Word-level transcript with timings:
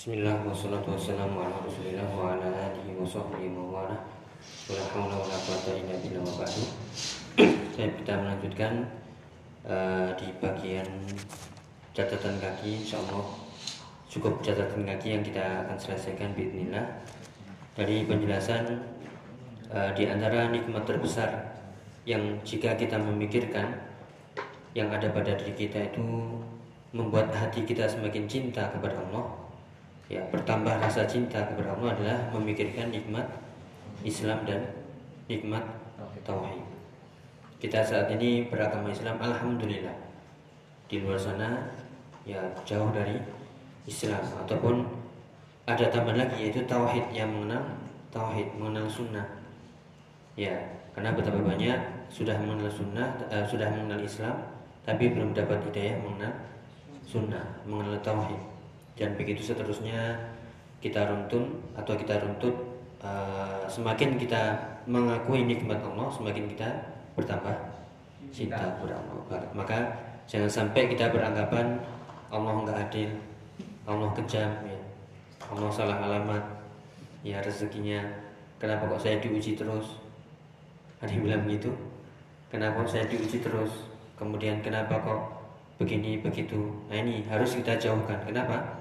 Bismillah 0.00 0.40
Saya 0.48 0.80
kita 8.00 8.12
melanjutkan 8.16 8.72
uh, 9.68 10.08
di 10.16 10.32
bagian 10.40 10.88
catatan 11.92 12.40
kaki 12.40 12.80
insyaallah. 12.80 13.28
Cukup 14.08 14.40
catatan 14.40 14.88
kaki 14.88 15.12
yang 15.12 15.20
kita 15.20 15.68
akan 15.68 15.76
selesaikan 15.76 16.32
bismillah. 16.32 17.04
Dari 17.76 18.08
penjelasan 18.08 18.80
uh, 19.68 19.92
di 19.92 20.08
antara 20.08 20.48
nikmat 20.48 20.88
terbesar 20.88 21.60
yang 22.08 22.40
jika 22.40 22.72
kita 22.72 22.96
memikirkan 22.96 23.76
yang 24.72 24.88
ada 24.88 25.12
pada 25.12 25.36
diri 25.36 25.52
kita 25.52 25.92
itu 25.92 26.00
membuat 26.96 27.36
hati 27.36 27.68
kita 27.68 27.84
semakin 27.84 28.24
cinta 28.24 28.72
kepada 28.72 28.96
Allah 28.96 29.49
ya 30.10 30.26
bertambah 30.34 30.82
rasa 30.82 31.06
cinta 31.06 31.38
kepada 31.46 31.70
Allah 31.78 31.94
adalah 31.94 32.18
memikirkan 32.34 32.90
nikmat 32.90 33.30
Islam 34.02 34.42
dan 34.42 34.66
nikmat 35.30 35.62
tauhid. 36.26 36.66
Kita 37.62 37.86
saat 37.86 38.10
ini 38.10 38.50
beragama 38.50 38.90
Islam 38.90 39.22
alhamdulillah. 39.22 39.94
Di 40.90 40.98
luar 40.98 41.14
sana 41.14 41.70
ya 42.26 42.42
jauh 42.66 42.90
dari 42.90 43.22
Islam. 43.86 44.20
Ataupun 44.42 44.82
ada 45.70 45.86
tambahan 45.86 46.26
lagi 46.26 46.50
yaitu 46.50 46.66
tauhid 46.66 47.14
yang 47.14 47.30
mengenal 47.30 47.62
tauhid 48.10 48.50
mengenal 48.58 48.90
sunnah. 48.90 49.28
Ya 50.34 50.58
karena 50.90 51.14
betapa 51.14 51.38
banyak 51.38 51.78
sudah 52.10 52.34
mengenal 52.42 52.66
sunnah 52.66 53.14
uh, 53.30 53.46
sudah 53.46 53.70
mengenal 53.70 54.02
Islam 54.02 54.34
tapi 54.82 55.14
belum 55.14 55.30
dapat 55.30 55.62
hidayah 55.70 56.02
mengenal 56.02 56.34
sunnah 57.06 57.46
mengenal 57.62 57.94
tauhid 58.02 58.49
dan 59.00 59.16
begitu 59.16 59.40
seterusnya 59.40 60.12
kita 60.84 61.08
runtun 61.08 61.48
atau 61.72 61.96
kita 61.96 62.20
runtut 62.20 62.52
uh, 63.00 63.64
semakin 63.64 64.20
kita 64.20 64.60
mengakui 64.84 65.48
nikmat 65.48 65.80
Allah 65.80 66.12
semakin 66.12 66.44
kita 66.52 66.68
bertambah 67.16 67.56
cinta 68.28 68.60
kepada 68.78 68.94
Allah. 69.00 69.48
Maka 69.56 69.78
jangan 70.28 70.48
sampai 70.48 70.92
kita 70.92 71.10
beranggapan 71.10 71.80
Allah 72.30 72.62
nggak 72.62 72.78
adil, 72.88 73.10
Allah 73.88 74.08
kejam, 74.14 74.50
ya. 74.62 74.80
Allah 75.50 75.70
salah 75.74 75.98
alamat, 75.98 76.44
ya 77.26 77.42
rezekinya. 77.42 77.98
Kenapa 78.62 78.86
kok 78.86 79.02
saya 79.02 79.18
diuji 79.18 79.58
terus? 79.58 79.98
Ada 81.02 81.10
yang 81.10 81.24
bilang 81.26 81.42
begitu. 81.48 81.72
Kenapa 82.52 82.86
saya 82.86 83.08
diuji 83.10 83.42
terus? 83.42 83.90
Kemudian 84.14 84.62
kenapa 84.62 85.00
kok 85.00 85.20
begini 85.80 86.22
begitu? 86.22 86.60
Nah 86.86 87.02
ini 87.02 87.26
harus 87.26 87.56
kita 87.56 87.74
jauhkan. 87.80 88.20
Kenapa? 88.22 88.79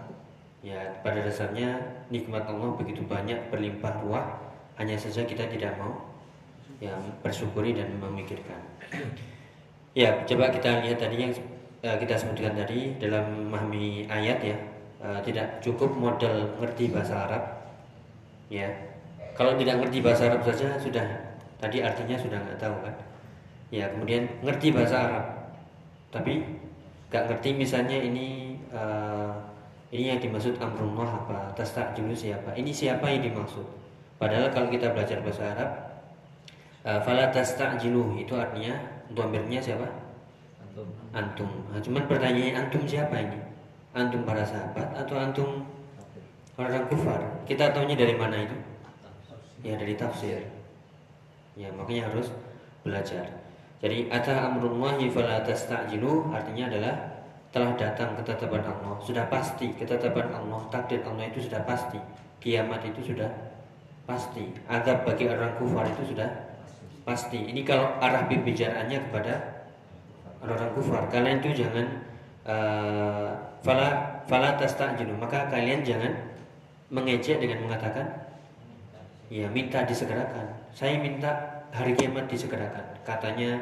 Ya 0.60 0.92
pada 1.00 1.24
dasarnya 1.24 1.80
nikmat 2.12 2.44
Allah 2.44 2.76
begitu 2.76 3.00
banyak 3.08 3.48
berlimpah 3.48 4.04
ruah, 4.04 4.28
hanya 4.76 5.00
saja 5.00 5.24
kita 5.24 5.48
tidak 5.48 5.80
mau 5.80 5.96
yang 6.84 7.00
bersyukuri 7.24 7.76
dan 7.76 7.96
memikirkan. 7.96 8.60
Ya, 9.96 10.24
coba 10.24 10.52
kita 10.52 10.84
lihat 10.84 11.00
tadi 11.00 11.16
yang 11.20 11.34
uh, 11.84 11.98
kita 12.00 12.16
sebutkan 12.16 12.56
tadi 12.56 12.96
dalam 13.00 13.50
memahami 13.50 14.08
ayat 14.08 14.40
ya, 14.44 14.58
uh, 15.04 15.20
tidak 15.24 15.60
cukup 15.60 15.92
modal 15.96 16.56
ngerti 16.60 16.92
bahasa 16.92 17.28
Arab. 17.28 17.44
Ya, 18.52 18.70
kalau 19.36 19.56
tidak 19.60 19.80
ngerti 19.80 20.00
bahasa 20.04 20.28
Arab 20.28 20.44
saja 20.44 20.76
sudah 20.80 21.04
tadi 21.60 21.84
artinya 21.84 22.16
sudah 22.16 22.40
nggak 22.40 22.60
tahu 22.60 22.76
kan. 22.84 22.96
Ya, 23.72 23.92
kemudian 23.92 24.28
ngerti 24.44 24.72
bahasa 24.72 24.96
Arab, 25.08 25.26
tapi 26.14 26.48
nggak 27.12 27.24
ngerti 27.32 27.50
misalnya 27.58 27.98
ini 28.00 28.56
uh, 28.72 29.49
ini 29.90 30.14
yang 30.14 30.20
dimaksud 30.22 30.62
amrullah 30.62 31.26
apa, 31.26 31.50
tastakjilu 31.58 32.14
siapa, 32.14 32.54
ini 32.54 32.70
siapa 32.70 33.10
yang 33.10 33.26
dimaksud. 33.26 33.66
Padahal 34.22 34.54
kalau 34.54 34.70
kita 34.70 34.94
belajar 34.94 35.18
bahasa 35.26 35.44
Arab, 35.56 35.70
uh, 36.86 37.00
fala 37.02 37.34
tasta'jilu 37.34 38.22
itu 38.22 38.38
artinya 38.38 38.78
domirnya 39.16 39.58
siapa? 39.58 39.88
Antum. 40.62 40.88
Antum. 41.16 41.50
Nah, 41.74 41.82
cuman 41.82 42.04
pertanyaannya 42.06 42.54
antum 42.54 42.84
siapa 42.86 43.16
ini? 43.18 43.40
Antum 43.98 44.22
para 44.22 44.46
sahabat 44.46 44.94
atau 44.94 45.16
antum 45.18 45.50
orang 46.60 46.86
kufar? 46.86 47.22
Kita 47.50 47.74
tahunya 47.74 47.98
dari 47.98 48.14
mana 48.14 48.46
itu? 48.46 48.58
Ya 49.66 49.74
dari 49.74 49.98
tafsir. 49.98 50.46
Ya 51.58 51.74
makanya 51.74 52.14
harus 52.14 52.30
belajar. 52.86 53.26
Jadi 53.80 54.12
ata 54.12 54.54
amrullahi 54.54 55.10
fala 55.10 55.42
tasta'jilu 55.42 56.30
artinya 56.30 56.70
adalah 56.70 56.96
telah 57.50 57.74
datang 57.74 58.14
ketetapan 58.22 58.62
Allah 58.62 59.02
sudah 59.02 59.26
pasti 59.26 59.74
ketetapan 59.74 60.30
Allah 60.30 60.62
takdir 60.70 61.02
Allah 61.02 61.26
itu 61.26 61.50
sudah 61.50 61.66
pasti 61.66 61.98
kiamat 62.38 62.86
itu 62.86 63.14
sudah 63.14 63.30
pasti 64.10 64.50
azab 64.70 65.06
bagi 65.06 65.30
orang 65.30 65.54
kufar 65.58 65.86
itu 65.86 66.14
sudah 66.14 66.50
pasti. 67.10 67.50
Ini 67.50 67.62
kalau 67.66 67.98
arah 67.98 68.30
pembicaraannya 68.30 69.10
kepada 69.10 69.34
orang-orang 70.46 70.72
kufar, 70.78 71.02
kalian 71.10 71.42
itu 71.42 71.66
jangan 71.66 71.86
uh, 72.46 73.30
fala 73.66 74.22
fala 74.30 74.54
tastajilu. 74.62 75.18
Maka 75.18 75.50
kalian 75.50 75.82
jangan 75.82 76.14
mengejek 76.94 77.42
dengan 77.42 77.66
mengatakan 77.66 78.06
ya 79.34 79.50
minta 79.50 79.82
disegerakan. 79.86 80.46
Saya 80.74 81.02
minta 81.02 81.66
hari 81.74 81.98
kiamat 81.98 82.30
disegerakan. 82.30 82.86
Katanya 83.02 83.58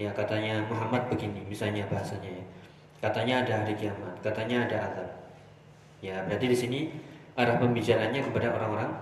ya 0.00 0.08
katanya 0.16 0.64
Muhammad 0.68 1.04
begini 1.12 1.44
misalnya 1.44 1.84
bahasanya 1.92 2.40
ya. 2.40 2.44
Katanya 3.02 3.42
ada 3.42 3.66
hari 3.66 3.74
kiamat, 3.74 4.14
katanya 4.22 4.62
ada 4.62 4.76
azab. 4.86 5.10
Ya, 5.98 6.22
berarti 6.22 6.46
di 6.46 6.54
sini 6.54 6.80
arah 7.34 7.58
pembicaraannya 7.58 8.22
kepada 8.22 8.54
orang-orang 8.54 8.94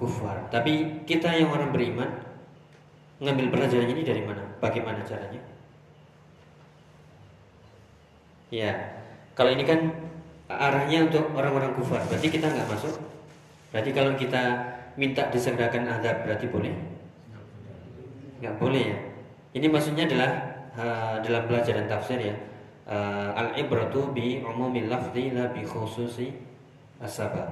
kufar. 0.00 0.48
Tapi 0.48 1.04
kita 1.04 1.28
yang 1.28 1.52
orang 1.52 1.68
beriman 1.68 2.08
ngambil 3.20 3.52
pelajaran 3.52 3.92
ini 3.92 4.00
dari 4.00 4.24
mana? 4.24 4.40
Bagaimana 4.64 5.04
caranya? 5.04 5.44
Ya, 8.48 8.72
kalau 9.36 9.52
ini 9.52 9.68
kan 9.68 9.92
arahnya 10.48 11.04
untuk 11.12 11.28
orang-orang 11.36 11.76
kufar, 11.76 12.00
berarti 12.08 12.32
kita 12.32 12.48
nggak 12.48 12.68
masuk. 12.72 12.96
Berarti 13.76 13.90
kalau 13.92 14.16
kita 14.16 14.42
minta 14.96 15.28
disegerakan 15.28 15.84
azab, 15.90 16.24
berarti 16.24 16.46
boleh? 16.48 16.72
Nggak 18.40 18.56
boleh 18.56 18.84
ya. 18.88 18.98
Ini 19.52 19.66
maksudnya 19.68 20.08
adalah 20.08 20.30
uh, 20.80 21.16
dalam 21.20 21.44
pelajaran 21.44 21.84
tafsir 21.90 22.24
ya. 22.24 22.53
Uh, 22.84 23.32
Al-ibratu 23.32 24.12
bi 24.12 24.44
umumil 24.44 24.92
lafzi 24.92 25.32
la 25.32 25.48
bi 25.48 25.64
khususi 25.64 26.36
asbab. 27.00 27.48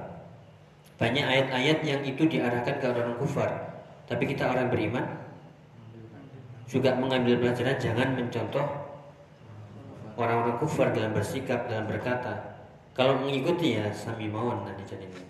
Banyak 1.01 1.25
ayat-ayat 1.25 1.81
yang 1.81 2.01
itu 2.05 2.29
diarahkan 2.29 2.77
ke 2.77 2.85
orang 2.85 3.17
kufar, 3.17 3.49
tapi 4.05 4.29
kita 4.29 4.45
orang 4.53 4.69
beriman 4.69 5.23
juga 6.69 6.93
mengambil 6.97 7.37
pelajaran 7.37 7.77
jangan 7.77 8.09
mencontoh 8.17 8.65
orang-orang 10.17 10.57
kufar 10.57 10.89
dalam 10.93 11.13
bersikap 11.13 11.69
dalam 11.69 11.85
berkata 11.85 12.61
kalau 12.93 13.17
mengikuti 13.21 13.77
ya 13.77 13.89
sami 13.93 14.29
mawon 14.29 14.65
nanti 14.65 14.81
jadinya 14.85 15.21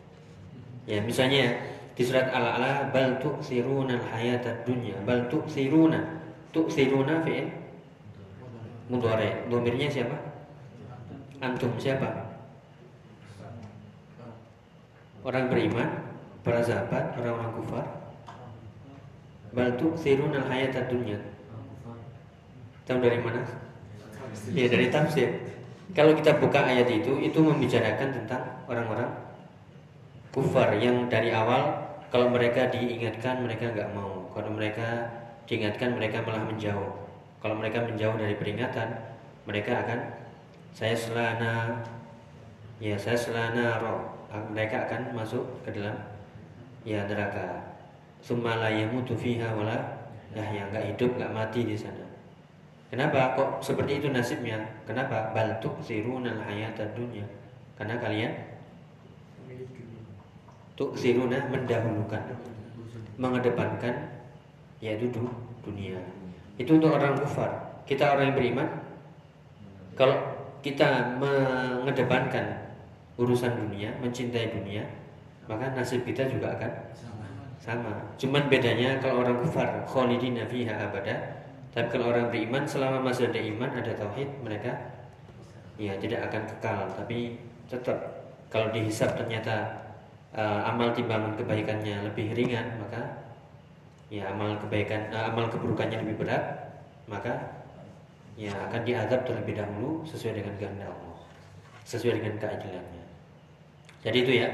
ya 0.87 0.99
misalnya 1.03 1.59
di 1.93 2.03
surat 2.03 2.31
al-ala 2.31 2.91
bal 2.91 3.19
tu'siruna 3.19 3.99
al-hayata 3.99 4.63
dunya 4.67 4.95
bal 5.03 5.27
tu'siruna 5.31 5.99
tu'siruna 6.51 7.23
fi'il 7.23 7.47
mudhari 8.87 9.47
domirnya 9.47 9.87
siapa? 9.87 10.17
Antum. 11.39 11.75
Siapa? 11.79 12.07
Orang 15.23 15.47
beriman 15.47 15.87
para 16.43 16.59
sahabat 16.59 17.15
orang-orang 17.15 17.51
kufar 17.55 17.85
bal 19.55 19.71
tu'siruna 19.79 20.43
al-hayata 20.43 20.91
dunya 20.91 21.15
tahu 22.83 22.99
dari 22.99 23.19
mana? 23.23 23.39
Ya 24.51 24.67
dari 24.67 24.91
tafsir. 24.91 25.31
Kalau 25.95 26.11
kita 26.17 26.35
buka 26.41 26.67
ayat 26.67 26.89
itu 26.89 27.21
itu 27.21 27.39
membicarakan 27.39 28.09
tentang 28.11 28.43
orang-orang 28.67 29.07
kufar 30.33 30.75
yang 30.81 31.07
dari 31.07 31.31
awal 31.31 31.85
kalau 32.11 32.27
mereka 32.27 32.67
diingatkan 32.67 33.45
mereka 33.45 33.71
nggak 33.71 33.89
mau. 33.95 34.27
Kalau 34.35 34.51
mereka 34.51 35.07
diingatkan 35.47 35.95
mereka 35.95 36.25
malah 36.25 36.43
menjauh 36.43 37.02
kalau 37.43 37.59
mereka 37.59 37.83
menjauh 37.83 38.15
dari 38.15 38.39
peringatan 38.39 38.95
mereka 39.43 39.83
akan 39.83 39.99
saya 40.71 40.95
selana 40.95 41.83
ya 42.79 42.95
saya 42.95 43.19
selana 43.19 43.83
roh 43.83 44.01
mereka 44.55 44.87
akan 44.87 45.11
masuk 45.11 45.43
ke 45.67 45.75
dalam 45.75 45.93
ya 46.87 47.03
neraka 47.05 47.73
Sumala 48.23 48.71
yamutu 48.71 49.19
fiha 49.19 49.51
wala 49.51 49.75
ya 50.31 50.47
yang 50.47 50.71
nggak 50.71 50.95
hidup 50.95 51.11
nggak 51.19 51.35
mati 51.35 51.67
di 51.67 51.75
sana. 51.75 52.07
Kenapa 52.87 53.35
kok 53.35 53.59
seperti 53.59 53.99
itu 53.99 54.07
nasibnya? 54.15 54.63
Kenapa? 54.87 55.35
Baltuk 55.35 55.75
sirunal 55.83 56.39
hayatad 56.47 56.95
dunya. 56.95 57.27
Karena 57.75 57.99
kalian 57.99 58.31
tuk 60.79 60.95
siruna 60.95 61.51
mendahulukan, 61.51 62.23
mengedepankan 63.19 64.23
yaitu 64.79 65.11
dunia. 65.59 65.99
Itu 66.57 66.77
untuk 66.77 66.93
orang 66.93 67.17
kufar. 67.17 67.81
Kita 67.83 68.15
orang 68.15 68.31
yang 68.31 68.37
beriman, 68.37 68.67
kalau 69.97 70.15
kita 70.63 71.19
mengedepankan 71.19 72.71
urusan 73.19 73.53
dunia, 73.67 73.93
mencintai 73.99 74.53
dunia, 74.53 74.87
maka 75.45 75.75
nasib 75.75 76.07
kita 76.07 76.25
juga 76.29 76.55
akan 76.55 76.71
sama. 77.59 77.93
Cuman 78.19 78.47
bedanya 78.47 78.99
kalau 79.03 79.23
orang 79.23 79.43
kufar 79.43 79.83
khalidina 79.87 80.47
fiha 80.47 80.71
abada, 80.75 81.15
tapi 81.75 81.87
kalau 81.91 82.11
orang 82.11 82.31
beriman 82.31 82.63
selama 82.63 83.01
masih 83.01 83.31
ada 83.31 83.39
iman, 83.39 83.69
ada 83.71 83.91
tauhid, 83.95 84.29
mereka 84.43 84.71
ya 85.75 85.97
tidak 85.99 86.29
akan 86.31 86.41
kekal, 86.47 86.79
tapi 86.95 87.39
tetap 87.67 87.97
kalau 88.53 88.69
dihisap 88.69 89.17
ternyata 89.17 89.83
uh, 90.37 90.69
amal 90.69 90.93
timbangan 90.93 91.33
kebaikannya 91.33 92.05
lebih 92.05 92.37
ringan, 92.37 92.77
maka 92.77 93.01
ya 94.13 94.29
amal 94.29 94.53
kebaikan 94.61 95.09
uh, 95.09 95.33
amal 95.33 95.49
keburukannya 95.49 96.05
lebih 96.05 96.21
berat, 96.21 96.69
maka 97.09 97.65
ya 98.37 98.53
akan 98.69 98.85
diadab 98.85 99.25
terlebih 99.25 99.57
dahulu 99.57 100.05
sesuai 100.05 100.37
dengan 100.37 100.53
kehendak 100.61 100.93
Allah, 100.93 101.17
sesuai 101.89 102.21
dengan 102.21 102.37
keadilannya. 102.37 103.03
Jadi 104.05 104.17
itu 104.21 104.31
ya 104.37 104.47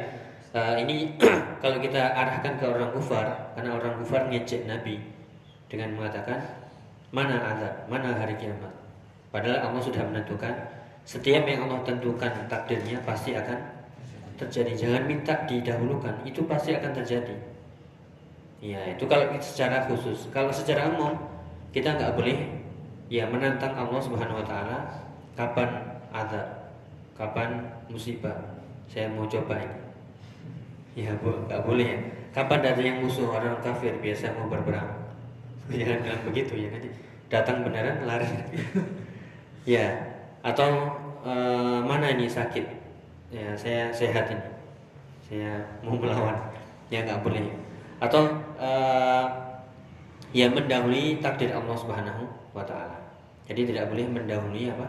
uh, 0.55 0.79
ini 0.79 1.19
kalau 1.63 1.83
kita 1.83 1.99
arahkan 2.15 2.55
ke 2.55 2.65
orang 2.71 2.95
kufar 2.95 3.51
karena 3.59 3.75
orang 3.75 3.99
kufar 3.99 4.31
ngecek 4.31 4.63
Nabi 4.63 5.03
dengan 5.67 5.99
mengatakan 5.99 6.39
mana 7.11 7.35
azab, 7.51 7.75
mana 7.91 8.15
hari 8.15 8.39
kiamat. 8.39 8.71
Padahal 9.29 9.67
Allah 9.69 9.81
sudah 9.83 10.07
menentukan 10.07 10.55
setiap 11.03 11.43
yang 11.43 11.67
Allah 11.67 11.83
tentukan 11.83 12.31
takdirnya 12.47 13.03
pasti 13.03 13.35
akan 13.35 13.59
terjadi. 14.39 14.87
Jangan 14.87 15.03
minta 15.03 15.35
didahulukan, 15.45 16.15
itu 16.23 16.47
pasti 16.47 16.73
akan 16.77 16.95
terjadi. 16.95 17.35
Ya 18.59 18.91
itu 18.91 19.07
kalau 19.07 19.31
secara 19.39 19.87
khusus. 19.87 20.27
Kalau 20.35 20.51
secara 20.51 20.91
umum 20.91 21.15
kita 21.71 21.95
nggak 21.95 22.15
boleh 22.15 22.59
ya 23.07 23.25
menantang 23.25 23.73
Allah 23.73 23.99
Subhanahu 24.03 24.43
Wa 24.43 24.47
Taala 24.47 24.79
kapan 25.39 25.69
azab, 26.11 26.47
kapan 27.15 27.63
musibah. 27.87 28.35
Saya 28.89 29.05
mau 29.13 29.29
coba 29.29 29.53
ini 29.61 29.89
Ya 30.97 31.13
bu, 31.21 31.31
nggak 31.45 31.63
boleh 31.63 31.87
ya. 31.95 31.99
Kapan 32.35 32.59
datang 32.61 32.85
yang 32.85 32.97
musuh 33.01 33.29
orang 33.29 33.57
kafir 33.63 33.95
biasa 34.01 34.35
mau 34.37 34.49
berperang? 34.49 34.89
Jangan 35.69 36.01
bilang 36.05 36.21
begitu 36.25 36.53
ya 36.57 36.67
nanti 36.73 36.89
datang 37.29 37.61
beneran 37.61 38.03
lari. 38.03 38.27
ya 39.77 39.85
atau 40.41 40.97
e, 41.21 41.33
mana 41.85 42.11
ini 42.11 42.25
sakit? 42.25 42.65
Ya 43.29 43.53
saya 43.53 43.93
sehat 43.93 44.27
ini. 44.33 44.47
Saya 45.29 45.51
mau 45.85 45.95
melawan. 45.95 46.35
Ya 46.89 47.05
nggak 47.05 47.21
boleh. 47.21 47.58
Atau 47.99 48.31
e, 48.55 48.71
ya 50.31 50.47
mendahului 50.47 51.19
takdir 51.19 51.51
Allah 51.51 51.75
Subhanahu 51.75 52.23
wa 52.55 52.63
taala. 52.63 52.95
Jadi 53.45 53.75
tidak 53.75 53.91
boleh 53.91 54.07
mendahului 54.07 54.71
apa? 54.71 54.87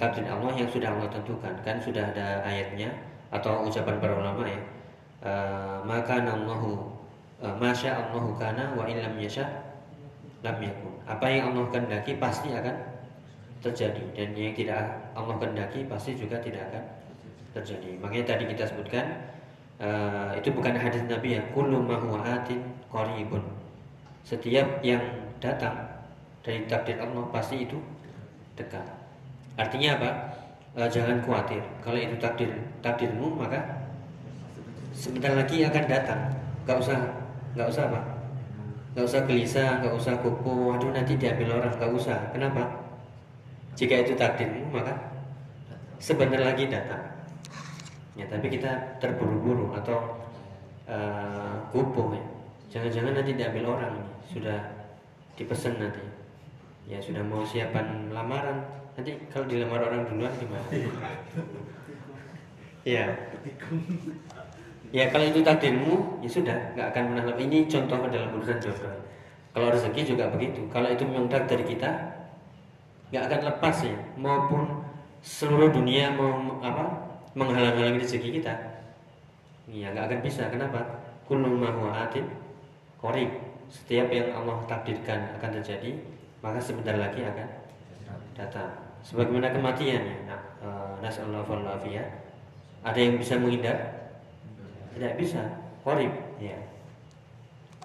Takdir 0.00 0.26
Allah 0.26 0.52
yang 0.56 0.68
sudah 0.68 0.88
Allah 0.92 1.08
tentukan. 1.12 1.54
Kan 1.62 1.76
sudah 1.78 2.10
ada 2.10 2.40
ayatnya 2.42 2.90
atau 3.28 3.66
ucapan 3.68 3.98
para 4.00 4.14
ulama 4.16 4.46
ya 4.46 4.60
Eh, 5.24 5.78
maka 5.88 6.20
Allahu 6.20 6.84
uh, 7.40 7.56
masya 7.56 7.96
Allahu 7.96 8.36
kana 8.36 8.76
wa 8.76 8.84
illam 8.84 9.16
yasha 9.16 9.48
lam 10.44 10.60
yakun. 10.60 10.92
Apa 11.08 11.24
yang 11.32 11.48
Allah 11.48 11.64
kehendaki 11.72 12.20
pasti 12.20 12.52
akan 12.52 12.76
terjadi 13.64 14.04
dan 14.12 14.36
yang 14.36 14.52
tidak 14.52 14.84
Allah 15.16 15.40
kehendaki 15.40 15.88
pasti 15.88 16.12
juga 16.12 16.36
tidak 16.44 16.68
akan 16.68 16.84
terjadi. 17.56 17.96
Makanya 18.04 18.36
tadi 18.36 18.44
kita 18.52 18.68
sebutkan 18.68 19.16
uh, 19.80 20.30
itu 20.36 20.50
bukan 20.54 20.74
hadis 20.76 21.02
Nabi 21.06 21.38
ya, 21.38 21.42
kullu 21.54 21.82
ma 21.82 21.98
huwa 21.98 22.22
atin 22.22 22.60
qaribun. 22.92 23.42
Setiap 24.26 24.82
yang 24.84 25.02
datang 25.40 25.74
dari 26.44 26.66
takdir 26.68 27.00
Allah 27.00 27.24
pasti 27.32 27.64
itu 27.64 27.80
dekat. 28.54 28.84
Artinya 29.56 29.96
apa? 29.98 30.10
Uh, 30.74 30.88
jangan 30.90 31.22
khawatir. 31.22 31.62
Kalau 31.80 31.98
itu 31.98 32.18
takdir 32.18 32.50
takdirmu 32.84 33.32
maka 33.40 33.84
sebentar 34.94 35.32
lagi 35.34 35.64
akan 35.64 35.84
datang 35.88 36.20
nggak 36.64 36.78
usah 36.78 36.98
nggak 37.56 37.68
usah 37.72 37.82
apa 37.90 38.00
nggak 38.94 39.04
usah 39.08 39.20
gelisah 39.26 39.70
nggak 39.82 39.94
usah 39.96 40.14
kupu 40.22 40.70
waduh 40.70 40.92
nanti 40.94 41.18
diambil 41.18 41.58
orang 41.58 41.72
nggak 41.74 41.92
usah 41.92 42.18
kenapa 42.30 42.62
jika 43.74 44.06
itu 44.06 44.14
takdirmu 44.14 44.70
maka 44.70 44.94
sebentar 45.98 46.38
lagi 46.38 46.70
datang 46.70 47.02
ya 48.14 48.24
tapi 48.30 48.46
kita 48.46 48.98
terburu-buru 49.02 49.74
atau 49.74 50.22
uh, 50.86 51.58
kupu 51.74 52.14
ya 52.14 52.24
jangan-jangan 52.70 53.12
nanti 53.22 53.32
diambil 53.34 53.74
orang 53.74 53.90
ini 53.98 54.10
sudah 54.30 54.58
dipesan 55.34 55.82
nanti 55.82 56.02
ya 56.86 57.02
sudah 57.02 57.22
mau 57.26 57.42
siapan 57.42 58.14
lamaran 58.14 58.62
nanti 58.94 59.18
kalau 59.30 59.50
dilamar 59.50 59.82
orang 59.90 60.06
duluan 60.06 60.32
gimana 60.38 60.66
ya 62.86 63.10
Ya 64.94 65.10
kalau 65.10 65.26
itu 65.26 65.42
takdirmu, 65.42 66.22
ya 66.22 66.30
sudah, 66.30 66.54
nggak 66.78 66.94
akan 66.94 67.02
pernah 67.10 67.24
lebih. 67.34 67.50
Ini 67.50 67.58
contoh 67.66 67.98
dalam 68.06 68.30
urusan 68.38 68.62
jodoh. 68.62 68.94
Kalau 69.50 69.66
rezeki 69.74 70.14
juga 70.14 70.30
begitu. 70.30 70.70
Kalau 70.70 70.86
itu 70.86 71.02
memang 71.02 71.26
takdir 71.26 71.66
kita, 71.66 71.90
nggak 73.10 73.26
akan 73.26 73.40
lepas 73.50 73.76
ya. 73.82 73.98
Maupun 74.14 74.86
seluruh 75.18 75.74
dunia 75.74 76.14
mau 76.14 76.62
apa 76.62 77.13
menghalang-halangi 77.34 78.02
rezeki 78.02 78.40
kita, 78.40 78.54
ya 79.70 79.90
nggak 79.90 80.06
akan 80.10 80.20
bisa. 80.22 80.46
Kenapa? 80.50 80.80
Kullu 81.26 81.54
ma 81.54 81.70
huwa 81.74 82.06
korib. 82.98 83.30
Setiap 83.68 84.12
yang 84.12 84.30
Allah 84.32 84.60
takdirkan 84.70 85.34
akan 85.40 85.50
terjadi, 85.60 85.98
maka 86.44 86.62
sebentar 86.62 86.94
lagi 86.94 87.26
akan 87.26 87.48
datang. 88.38 88.70
Sebagaimana 89.04 89.52
kematian 89.52 90.00
ya. 90.00 90.16
Nah, 90.28 90.40
uh, 90.64 90.94
nasallahu 91.04 91.52
Ada 92.84 92.98
yang 93.00 93.16
bisa 93.16 93.40
menghindar? 93.40 93.76
Tidak 94.94 95.16
bisa. 95.16 95.42
Qorib. 95.84 96.12
Ya. 96.40 96.56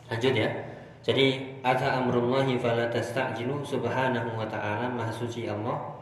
Lanjut 0.08 0.36
ya. 0.36 0.50
Jadi 1.00 1.58
ata 1.64 2.04
amrullahi 2.04 2.60
fala 2.60 2.92
tasta'jilu 2.92 3.64
subhanahu 3.64 4.36
wa 4.36 4.48
ta'ala 4.48 4.92
maha 4.92 5.12
suci 5.12 5.48
Allah 5.48 5.96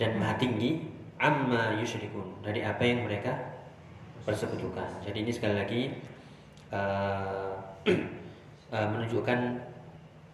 dan 0.00 0.16
maha 0.16 0.40
tinggi 0.40 0.95
amma 1.16 1.76
yusyrikun 1.80 2.44
dari 2.44 2.60
apa 2.60 2.82
yang 2.84 3.04
mereka 3.04 3.56
persekutukan. 4.26 5.06
Jadi 5.06 5.18
ini 5.22 5.32
sekali 5.32 5.54
lagi 5.54 5.80
uh, 6.74 7.54
uh, 8.74 8.86
menunjukkan 8.92 9.38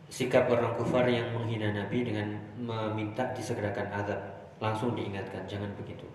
sikap 0.09 0.49
orang 0.49 0.73
kufar 0.77 1.09
yang 1.09 1.29
menghina 1.37 1.73
Nabi 1.73 2.05
dengan 2.05 2.37
meminta 2.57 3.33
disegerakan 3.37 3.89
azab. 3.93 4.21
Langsung 4.61 4.95
diingatkan, 4.95 5.43
jangan 5.45 5.69
begitu. 5.75 6.07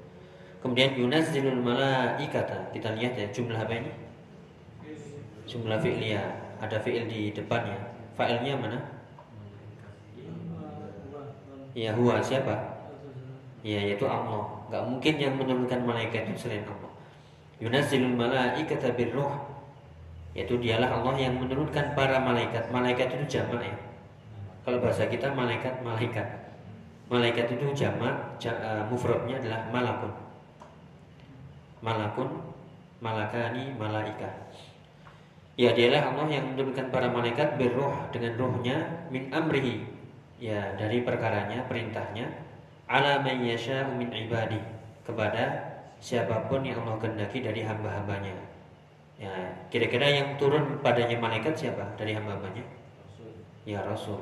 Kemudian 0.63 0.97
yunazzilul 0.97 1.61
malaikata. 1.61 2.73
Kita 2.73 2.97
lihat 2.97 3.13
ya 3.13 3.27
jumlah 3.29 3.59
apa 3.59 3.73
ini? 3.77 3.91
Jumlah 5.45 5.77
fi'liyah. 5.83 6.27
Ada 6.57 6.81
fi'il 6.81 7.05
di 7.05 7.29
depannya. 7.29 7.77
Fa'ilnya 8.17 8.57
mana? 8.57 8.79
Ya 11.77 11.93
huwa 11.93 12.17
siapa? 12.17 12.57
Ya 13.61 13.77
yaitu 13.85 14.09
Allah. 14.09 14.56
Gak 14.67 14.83
mungkin 14.83 15.15
yang 15.15 15.33
menurunkan 15.39 15.83
malaikat 15.87 16.31
itu 16.31 16.47
selain 16.47 16.67
Allah. 16.67 16.91
Yunazzilul 17.63 18.15
malaikata 18.15 18.91
birruh. 18.93 19.31
Yaitu 20.37 20.59
dialah 20.61 21.01
Allah 21.01 21.15
yang 21.17 21.39
menurunkan 21.39 21.97
para 21.97 22.21
malaikat. 22.21 22.69
Malaikat 22.69 23.09
itu 23.17 23.39
jamak 23.39 23.63
ya. 23.65 23.75
Kalau 24.67 24.77
bahasa 24.83 25.07
kita 25.09 25.33
malaikat 25.33 25.81
malaikat. 25.81 26.27
Malaikat 27.07 27.55
itu 27.55 27.87
jamak, 27.87 28.35
uh, 28.43 28.83
mufradnya 28.91 29.39
adalah 29.39 29.63
malakun 29.71 30.11
malakun 31.81 32.29
malakani 32.97 33.73
malaika 33.77 34.29
ya 35.57 35.73
dialah 35.73 36.13
Allah 36.13 36.27
yang 36.29 36.45
menurunkan 36.53 36.89
para 36.89 37.09
malaikat 37.09 37.57
berroh 37.57 37.93
dengan 38.09 38.33
rohnya 38.37 38.77
min 39.13 39.29
amrihi 39.29 39.85
ya 40.41 40.73
dari 40.77 41.05
perkaranya 41.05 41.65
perintahnya 41.69 42.29
ala 42.87 43.21
man 43.21 43.43
yasha'u 43.43 43.95
min 43.95 44.09
ibadi 44.11 44.59
kepada 45.03 45.75
siapa 45.99 46.47
pun 46.47 46.63
yang 46.63 46.83
Allah 46.83 46.99
kehendaki 46.99 47.43
dari 47.43 47.63
hamba-hambanya 47.63 48.35
ya 49.17 49.33
kira-kira 49.73 50.07
yang 50.07 50.27
turun 50.37 50.79
padanya 50.79 51.17
malaikat 51.17 51.57
siapa 51.57 51.83
dari 51.97 52.13
hamba-hambanya 52.13 52.63
ya 53.67 53.83
Rasul 53.83 54.21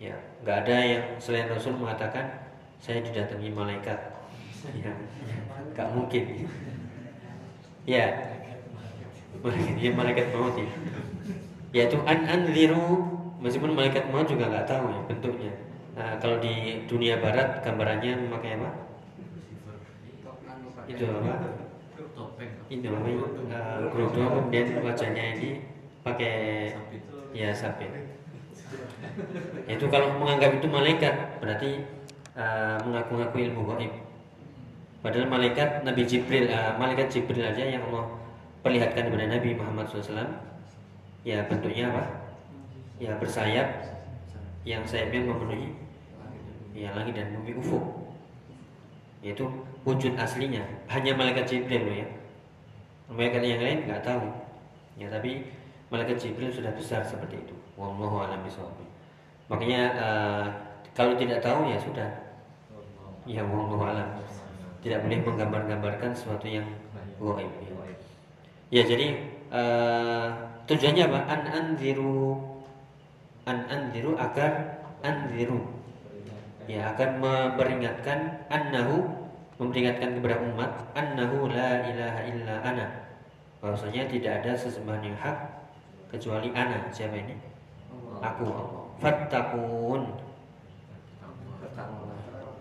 ya 0.00 0.14
nggak 0.44 0.56
ada 0.66 0.76
yang 0.80 1.04
selain 1.20 1.50
Rasul 1.50 1.74
mengatakan 1.76 2.48
saya 2.80 3.02
didatangi 3.02 3.50
malaikat 3.50 3.98
ya 4.84 4.94
Gak 5.76 5.88
mungkin. 5.92 6.24
Ya. 7.84 8.06
Dia 9.76 9.90
malaikat 9.92 10.32
maut 10.32 10.56
ya. 10.56 10.68
Yaitu 11.76 12.00
an 12.08 12.24
anziru 12.24 13.04
meskipun 13.44 13.76
malaikat 13.76 14.08
maut 14.08 14.24
juga 14.24 14.48
nggak 14.48 14.64
tahu 14.64 14.88
ya 14.88 15.00
bentuknya. 15.04 15.52
Nah, 15.96 16.20
kalau 16.20 16.36
di 16.44 16.84
dunia 16.84 17.16
barat 17.24 17.64
gambarannya 17.64 18.28
memakai 18.28 18.60
apa? 18.60 18.70
Itu 20.92 21.08
apa? 21.08 21.34
Itu 22.68 22.86
apa? 22.92 23.08
Uh, 23.08 23.88
kerudung 23.88 24.28
kemudian 24.28 24.84
wajahnya 24.84 25.24
ini 25.40 25.64
pakai 26.04 26.34
ya 27.32 27.48
sabit. 27.56 27.88
Itu 29.64 29.88
kalau 29.88 30.20
menganggap 30.20 30.60
itu 30.60 30.68
malaikat 30.68 31.40
berarti 31.40 31.88
uh, 32.36 32.76
mengaku-ngaku 32.84 33.48
ilmu 33.48 33.64
gaib 33.72 33.92
Padahal 35.00 35.30
malaikat 35.30 35.86
Nabi 35.86 36.02
Jibril, 36.04 36.50
uh, 36.50 36.76
malaikat 36.76 37.08
Jibril 37.08 37.46
aja 37.46 37.62
yang 37.62 37.80
Allah 37.88 38.10
perlihatkan 38.60 39.06
kepada 39.08 39.38
Nabi 39.38 39.54
Muhammad 39.54 39.86
SAW, 39.86 40.28
ya 41.22 41.46
bentuknya 41.46 41.94
apa? 41.94 42.04
Ya 42.98 43.14
bersayap, 43.14 43.86
yang 44.66 44.82
sayapnya 44.82 45.30
memenuhi 45.30 45.85
ya 46.76 46.92
langit 46.92 47.16
dan 47.16 47.32
bumi 47.32 47.56
ufuk. 47.56 47.80
Yaitu 49.24 49.48
wujud 49.88 50.12
aslinya 50.20 50.60
hanya 50.92 51.16
malaikat 51.16 51.48
Jibril 51.48 51.88
loh 51.88 51.96
ya. 51.96 52.08
Malaikat 53.08 53.40
yang 53.40 53.62
lain 53.64 53.78
nggak 53.88 54.04
tahu. 54.04 54.28
Ya 55.00 55.08
tapi 55.08 55.48
malaikat 55.88 56.20
Jibril 56.20 56.52
sudah 56.52 56.70
besar 56.76 57.00
seperti 57.00 57.40
itu. 57.40 57.56
Wallahu 57.80 58.20
a'lam. 58.20 58.44
Makanya 59.48 59.82
uh, 59.96 60.46
kalau 60.92 61.16
tidak 61.16 61.40
tahu 61.40 61.72
ya 61.72 61.80
sudah. 61.80 62.08
Ya 63.24 63.42
wallahu 63.42 63.82
a'lam. 63.88 64.20
Tidak 64.84 65.02
boleh 65.02 65.18
menggambar-gambarkan 65.24 66.12
sesuatu 66.12 66.46
yang 66.46 66.68
gaib. 67.16 67.50
Ya. 67.64 67.72
ya 68.70 68.82
jadi 68.84 69.06
uh, 69.50 70.28
tujuannya 70.68 71.02
apa? 71.08 71.20
An 71.26 71.42
anziru 71.48 72.36
an 73.46 73.64
anziru 73.70 74.18
agar 74.18 74.82
anziru 75.00 75.75
ya 76.66 76.92
akan 76.94 77.10
memperingatkan 77.22 78.46
annahu 78.50 79.06
memperingatkan 79.56 80.18
kepada 80.18 80.36
umat 80.52 80.70
annahu 80.92 81.48
la 81.48 81.86
ilaha 81.86 82.20
illa 82.26 82.54
ana. 82.60 82.86
Bahwasanya 83.62 84.10
tidak 84.10 84.44
ada 84.44 84.52
sesembahan 84.52 85.02
yang 85.02 85.16
hak 85.16 85.38
kecuali 86.12 86.52
ana. 86.52 86.90
Siapa 86.92 87.16
ini? 87.16 87.34
Aku. 88.20 88.46
Fattakun 88.96 90.26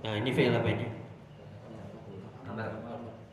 nah 0.06 0.14
ini 0.22 0.30
fi'il 0.30 0.54
apa 0.54 0.70
ini? 0.70 0.88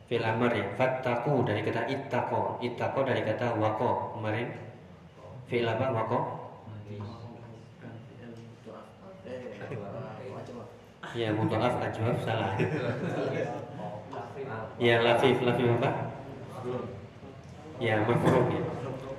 Fi'il 0.09 0.25
amar 0.25 0.51
ya. 0.55 0.65
Fattaku 0.73 1.45
dari 1.45 1.61
kata 1.61 1.85
ittaqo 1.85 2.57
ittaqo 2.63 2.99
dari 3.05 3.21
kata 3.21 3.59
wako 3.59 4.17
kemarin. 4.17 4.49
Fi'il 5.45 5.67
apa? 5.69 5.91
Wako 5.93 6.19
ya 11.13 11.29
muta'af 11.33 11.77
ajwab 11.77 12.17
salah. 12.25 12.57
Ya 14.81 14.99
lafif 15.05 15.37
lafif 15.45 15.69
apa? 15.79 15.89
Ya 17.77 18.01
mafruk 18.01 18.49
ya. 18.49 18.63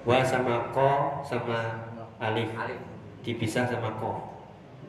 Wa 0.02 0.18
sama 0.26 0.74
ko 0.74 1.22
sama 1.22 1.86
alif. 2.18 2.50
Dipisah 3.22 3.70
sama 3.70 3.94
ko. 4.02 4.20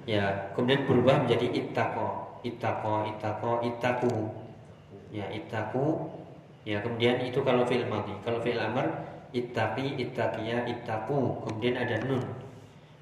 Ya 0.10 0.54
kemudian 0.58 0.86
berubah 0.90 1.26
menjadi 1.26 1.54
ittaqo. 1.54 2.42
Ittaqo 2.46 3.10
ittaqo 3.10 3.52
ittaku 3.66 4.14
ya 5.10 5.26
ittaku 5.34 6.12
ya 6.66 6.82
kemudian 6.82 7.22
itu 7.22 7.42
kalau 7.46 7.66
fi'il 7.66 7.86
madhi. 7.86 8.14
Kalau 8.26 8.42
fi'il 8.42 8.60
amr 8.60 8.86
ittaqi 9.34 9.98
ittaqiya 10.02 10.66
ittaku 10.66 11.46
kemudian 11.46 11.78
ada 11.78 12.02
nun. 12.06 12.22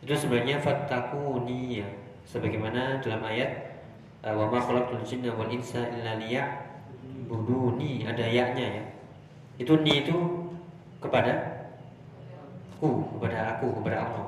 Itu 0.04 0.14
sebenarnya 0.16 0.60
fattakuni 0.60 1.80
ya. 1.80 1.90
Sebagaimana 2.24 3.04
dalam 3.04 3.20
ayat 3.24 3.73
wa 4.32 4.48
ma 4.48 4.60
khalaqtul 4.64 5.04
jinna 5.04 5.36
wal 5.36 5.52
insa 5.52 5.84
illa 5.92 6.16
liya'buduni. 6.16 8.08
Ada 8.08 8.24
yaknya 8.24 8.68
ya. 8.80 8.84
Itu 9.60 9.84
ni 9.84 10.08
itu 10.08 10.16
kepada 11.04 11.68
ku 12.80 13.04
kepada 13.20 13.60
aku 13.60 13.84
kepada 13.84 13.98
Allah. 14.08 14.28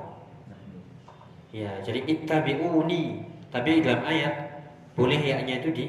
Ya 1.56 1.80
jadi 1.80 2.04
ittabi'uni. 2.04 3.24
Tapi 3.48 3.80
dalam 3.80 4.04
ayat 4.04 4.60
boleh 4.92 5.16
yaknya 5.16 5.64
itu 5.64 5.72
di 5.72 5.84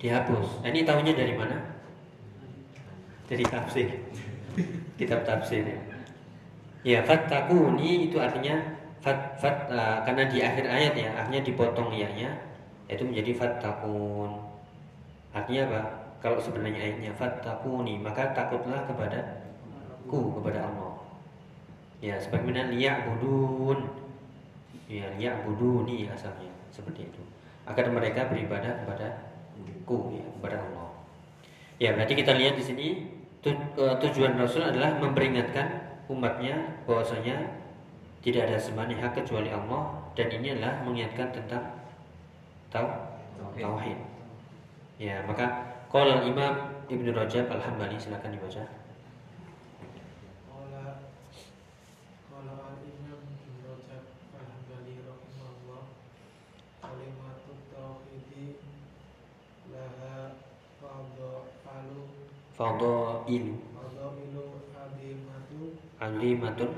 dihapus. 0.00 0.64
Nah, 0.64 0.70
ini 0.72 0.86
tahunya 0.86 1.12
dari 1.12 1.34
mana? 1.36 1.58
Dari 3.28 3.44
tafsir. 3.44 3.92
Kitab 4.96 5.28
tafsir 5.28 5.68
ya. 5.68 5.80
Ya 6.86 6.98
fattakuni 7.04 8.08
itu 8.08 8.16
artinya 8.16 8.78
fat, 9.02 9.36
fat 9.42 9.68
uh, 9.68 10.00
karena 10.06 10.24
di 10.30 10.38
akhir 10.40 10.64
ayat 10.64 10.94
ya 10.94 11.10
akhirnya 11.20 11.42
dipotong 11.44 11.90
yaknya 11.92 12.47
itu 12.88 13.04
menjadi 13.04 13.36
fattakun 13.36 14.40
artinya 15.36 15.62
apa? 15.70 15.82
Kalau 16.18 16.40
sebenarnya 16.40 16.80
ayatnya 16.82 17.12
fattakuni 17.14 18.00
maka 18.00 18.32
takutlah 18.32 18.82
kepada 18.88 19.44
ku 20.08 20.34
kepada 20.40 20.66
Allah. 20.66 20.92
Ya 22.00 22.16
sebagaimana 22.18 22.72
liyak 22.72 23.06
budun 23.06 23.86
ya 24.88 25.04
liyak 25.20 25.44
buduni 25.44 26.08
asalnya 26.08 26.50
seperti 26.72 27.06
itu. 27.06 27.22
Agar 27.68 27.92
mereka 27.92 28.32
beribadah 28.32 28.82
kepada 28.82 29.36
ku 29.84 30.16
ya, 30.16 30.24
kepada 30.40 30.56
Allah. 30.64 30.88
Ya 31.78 31.94
berarti 31.94 32.18
kita 32.18 32.34
lihat 32.34 32.58
di 32.58 32.64
sini 32.64 32.86
uh, 33.46 33.94
tujuan 34.02 34.34
Rasul 34.34 34.66
adalah 34.66 34.98
memperingatkan 34.98 35.88
umatnya 36.08 36.82
bahwasanya 36.88 37.54
tidak 38.24 38.50
ada 38.50 38.58
sembahan 38.58 38.98
hak 38.98 39.22
kecuali 39.22 39.52
Allah 39.52 39.94
dan 40.18 40.26
ini 40.34 40.58
adalah 40.58 40.82
mengingatkan 40.82 41.30
tentang? 41.30 41.77
Tauhid. 42.68 43.98
Ya, 45.00 45.24
maka 45.24 45.46
qala 45.88 46.26
Imam 46.26 46.74
Ibnu 46.88 47.16
Rajab 47.16 47.48
Al-Hambali 47.48 47.96
silakan 47.96 48.34
dibaca. 48.34 48.64
Fadailu 62.58 63.54
Fadailu 63.70 64.44
adimatu 64.74 65.78
Adimatun. 66.02 66.70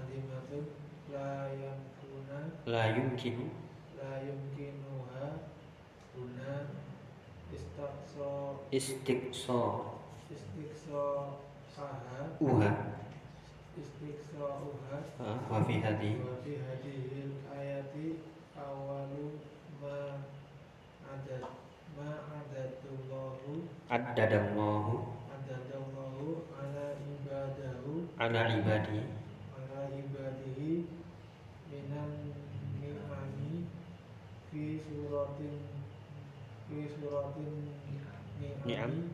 Adimatun. 0.00 0.64
La 1.12 1.52
yumkina 1.52 2.16
La 2.64 2.88
yumkinu. 2.88 3.52
La 4.00 4.16
yumkinuha 4.24 4.55
Istiqso. 8.72 9.92
Istiqso. 10.32 11.36
Saha. 11.76 12.32
Uha. 12.40 12.72
Istiqso 13.76 14.40
Uha. 14.40 14.98
Wa 15.52 15.58
fi 15.68 15.74
hadi. 15.84 16.16
Wa 16.16 16.40
fi 16.40 16.52
hadihil 16.64 17.36
ayati 17.52 18.24
Awalu 18.56 19.36
Ma 19.84 20.24
Adad 21.12 21.44
Ma 21.92 22.08
adadullahu 22.40 23.68
Addadallahu 23.92 24.94
Adadullahu 25.28 26.26
Ala 26.56 26.96
ibadahu. 26.96 27.92
Ala 28.16 28.42
ibadi 28.48 29.00
Ala 29.52 29.80
ibadihi 29.92 30.88
Minan 31.68 32.32
ni'ami 32.80 33.68
Fi 34.48 34.80
suratin 34.80 35.60
Fi 36.72 36.78
suratin 36.96 37.52
Ni'am. 38.40 38.60
ni'ami 38.64 39.04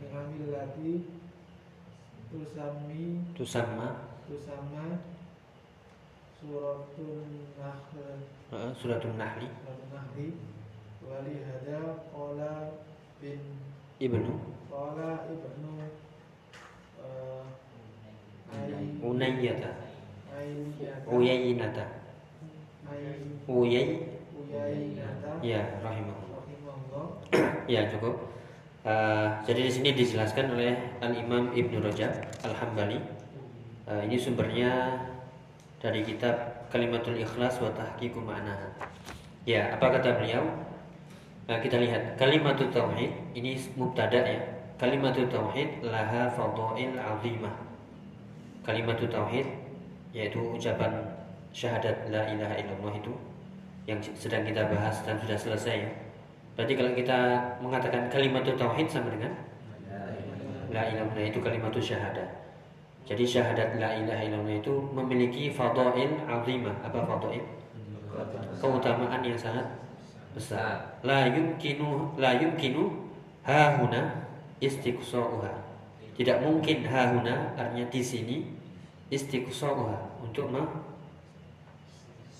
Ni'amil 0.00 0.44
lati 0.52 0.92
Tusami 2.56 3.20
Tusamma 3.36 4.00
Tusama 4.24 4.96
Suratun 6.40 7.52
Nahl. 7.60 8.00
Uh, 8.48 8.72
Suratun 8.80 9.12
Nahli. 9.20 9.44
Suratun 9.60 9.88
Nahli. 9.92 10.26
Wali 11.04 11.34
hada 11.44 12.00
Qala 12.08 12.80
bin 13.20 13.60
Ibnu. 14.00 14.40
Qala 14.72 15.28
ibnu 15.28 15.84
uh, 16.96 17.44
Ay- 18.56 19.04
Unayyata. 19.04 19.76
Ayyata 20.32 21.12
Uyayyinata 21.12 21.84
Ay- 22.88 23.36
Uyay 23.52 24.00
Uyainata. 24.32 25.44
Ya 25.44 25.60
Rahimahullah. 25.84 26.40
Ya 27.68 27.84
cukup 27.92 28.32
Uh, 28.86 29.42
jadi 29.42 29.66
di 29.66 29.72
sini 29.74 29.90
dijelaskan 29.98 30.54
oleh 30.54 30.78
Al 31.02 31.10
Imam 31.10 31.50
Ibnu 31.50 31.82
Rajab 31.82 32.22
Al 32.46 32.54
Hambali. 32.54 33.02
Uh, 33.82 33.98
ini 34.06 34.14
sumbernya 34.14 34.94
dari 35.82 36.06
kitab 36.06 36.62
Kalimatul 36.70 37.18
Ikhlas 37.18 37.58
wa 37.58 37.74
Tahqiqu 37.74 38.22
Ma'naha. 38.22 38.70
Ya, 39.42 39.74
apa 39.74 39.90
kata 39.90 40.22
beliau? 40.22 40.46
Nah, 41.50 41.58
kita 41.62 41.82
lihat 41.82 42.14
kalimatul 42.18 42.70
tauhid 42.70 43.10
ini 43.34 43.58
mubtada 43.74 44.22
ya. 44.22 44.38
Kalimatul 44.78 45.30
tauhid 45.30 45.82
laha 45.82 46.30
fadhail 46.30 46.94
azimah. 46.94 47.54
Kalimatul 48.62 49.10
tauhid 49.10 49.46
yaitu 50.14 50.38
ucapan 50.38 51.06
syahadat 51.50 52.06
la 52.10 52.22
ilaha 52.26 52.54
illallah 52.54 52.94
itu 52.98 53.14
yang 53.86 53.98
sedang 54.14 54.46
kita 54.46 54.66
bahas 54.66 55.02
dan 55.02 55.18
sudah 55.22 55.38
selesai 55.38 55.76
ya. 55.86 55.90
Berarti 56.56 56.72
kalau 56.72 56.92
kita 56.96 57.18
mengatakan 57.60 58.08
kalimat 58.08 58.40
tauhid 58.48 58.88
sama 58.88 59.12
dengan 59.12 59.36
la 60.72 60.82
ilaha 60.88 61.12
illallah 61.12 61.28
itu 61.28 61.38
kalimat 61.44 61.76
syahadat. 61.76 62.28
Jadi 63.06 63.22
syahadat 63.22 63.76
la 63.76 63.92
ilaha 63.92 64.22
illallah 64.24 64.56
itu 64.56 64.72
memiliki 64.96 65.52
fadail 65.52 66.16
azimah. 66.26 66.74
Apa 66.80 67.04
fadail? 67.04 67.44
Keutamaan 68.56 69.20
yang 69.20 69.36
sangat 69.36 69.68
besar. 70.32 70.96
La 71.04 71.28
yumkinu 71.28 72.16
la 72.16 72.40
yumkinu 72.40 72.88
hahuna 73.44 74.26
istiqsa'uha. 74.58 75.52
Tidak 76.16 76.40
mungkin 76.40 76.88
hahuna 76.88 77.52
artinya 77.54 77.84
di 77.92 78.00
sini 78.00 78.36
istiqsa'uha 79.12 80.24
untuk 80.24 80.48
me, 80.48 80.64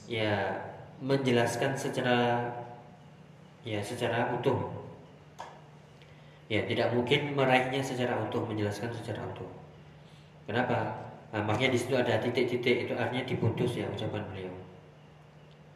ya 0.08 0.64
menjelaskan 0.98 1.76
secara 1.76 2.50
ya 3.66 3.82
secara 3.82 4.30
utuh. 4.38 4.70
Ya, 6.46 6.62
tidak 6.62 6.94
mungkin 6.94 7.34
meraihnya 7.34 7.82
secara 7.82 8.14
utuh, 8.22 8.46
menjelaskan 8.46 8.94
secara 8.94 9.26
utuh. 9.26 9.50
Kenapa? 10.46 10.94
Nah, 11.34 11.42
makanya 11.42 11.74
di 11.74 11.78
situ 11.82 11.98
ada 11.98 12.22
titik-titik 12.22 12.86
itu 12.86 12.94
artinya 12.94 13.26
diputus 13.26 13.74
ya 13.74 13.90
ucapan 13.90 14.22
beliau. 14.30 14.54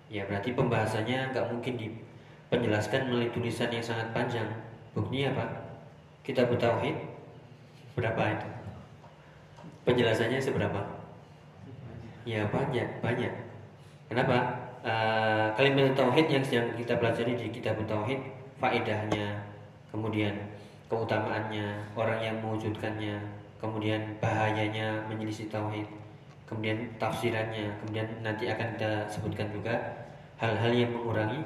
Ya 0.06 0.22
berarti 0.30 0.54
pembahasannya 0.54 1.34
nggak 1.34 1.46
mungkin 1.50 1.74
dipenjelaskan 1.74 3.10
melalui 3.10 3.34
tulisan 3.34 3.74
yang 3.74 3.82
sangat 3.82 4.14
panjang. 4.14 4.46
Buktinya 4.94 5.34
apa? 5.34 5.46
Kita 6.22 6.46
bertauhid 6.46 6.94
berapa 7.98 8.22
itu? 8.38 8.48
Penjelasannya 9.82 10.38
seberapa? 10.38 10.86
Ya 12.22 12.46
banyak, 12.46 13.02
banyak. 13.02 13.34
Kenapa? 14.06 14.59
Uh, 14.80 15.52
kalimat 15.60 15.92
tauhid 15.92 16.24
yang 16.32 16.40
sedang 16.40 16.72
kita 16.72 16.96
pelajari 16.96 17.36
di 17.36 17.52
kitab 17.52 17.76
tauhid 17.84 18.16
faedahnya, 18.56 19.36
kemudian 19.92 20.32
keutamaannya, 20.88 21.84
orang 21.92 22.16
yang 22.24 22.36
mewujudkannya, 22.40 23.20
kemudian 23.60 24.16
bahayanya 24.24 25.04
menyelisih 25.04 25.52
tauhid, 25.52 25.84
kemudian 26.48 26.80
tafsirannya, 26.96 27.76
kemudian 27.84 28.08
nanti 28.24 28.48
akan 28.48 28.72
kita 28.80 29.04
sebutkan 29.12 29.52
juga 29.52 29.76
hal-hal 30.40 30.72
yang 30.72 30.96
mengurangi 30.96 31.44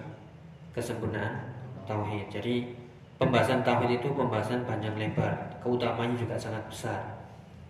kesempurnaan 0.71 1.51
tauhid. 1.91 2.31
Jadi 2.31 2.71
pembahasan 3.19 3.67
tauhid 3.67 3.99
itu 3.99 4.15
pembahasan 4.15 4.63
panjang 4.63 4.95
lebar, 4.95 5.59
keutamanya 5.59 6.15
juga 6.15 6.39
sangat 6.39 6.63
besar. 6.71 7.03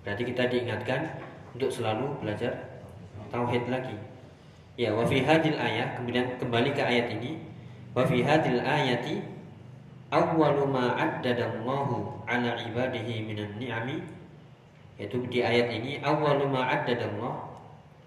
Berarti 0.05 0.29
kita 0.29 0.45
diingatkan 0.45 1.09
untuk 1.57 1.73
selalu 1.73 2.21
belajar 2.21 2.53
tauhid 3.33 3.65
lagi. 3.73 3.97
Ya, 4.75 4.91
wa 4.91 5.07
fi 5.07 5.23
hadil 5.23 5.55
ayat, 5.55 5.99
kemudian 5.99 6.35
kembali 6.39 6.75
ke 6.75 6.83
ayat 6.83 7.15
ini. 7.15 7.39
Wa 7.95 8.03
fi 8.03 8.27
hadil 8.27 8.59
ayati 8.59 9.23
awwalu 10.11 10.67
ma 10.67 10.99
addadallahu 10.99 12.27
ala 12.27 12.59
ibadihi 12.59 13.23
minan 13.23 13.55
ni'ami. 13.59 14.03
Yaitu 14.99 15.23
di 15.31 15.43
ayat 15.43 15.71
ini 15.71 16.03
awwalu 16.03 16.51
ma 16.51 16.67
addadallah 16.71 17.55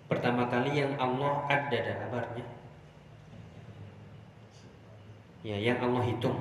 pertama 0.07 0.47
kali 0.47 0.79
yang 0.79 0.95
Allah 0.95 1.43
addada 1.51 1.99
kabarnya 1.99 2.47
ya 5.47 5.55
yang 5.55 5.79
Allah 5.79 6.03
hitung. 6.03 6.37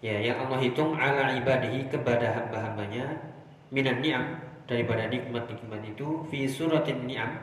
Ya 0.00 0.16
yang 0.16 0.48
Allah 0.48 0.58
hitung 0.64 0.96
ala 0.96 1.36
ibadihi 1.36 1.92
kepada 1.92 2.32
hamba-hambanya 2.32 3.20
minan 3.68 4.00
ni'am 4.00 4.40
daripada 4.64 5.04
nikmat-nikmat 5.12 5.84
itu 5.84 6.24
fi 6.32 6.48
suratin 6.48 7.04
ni'am. 7.04 7.36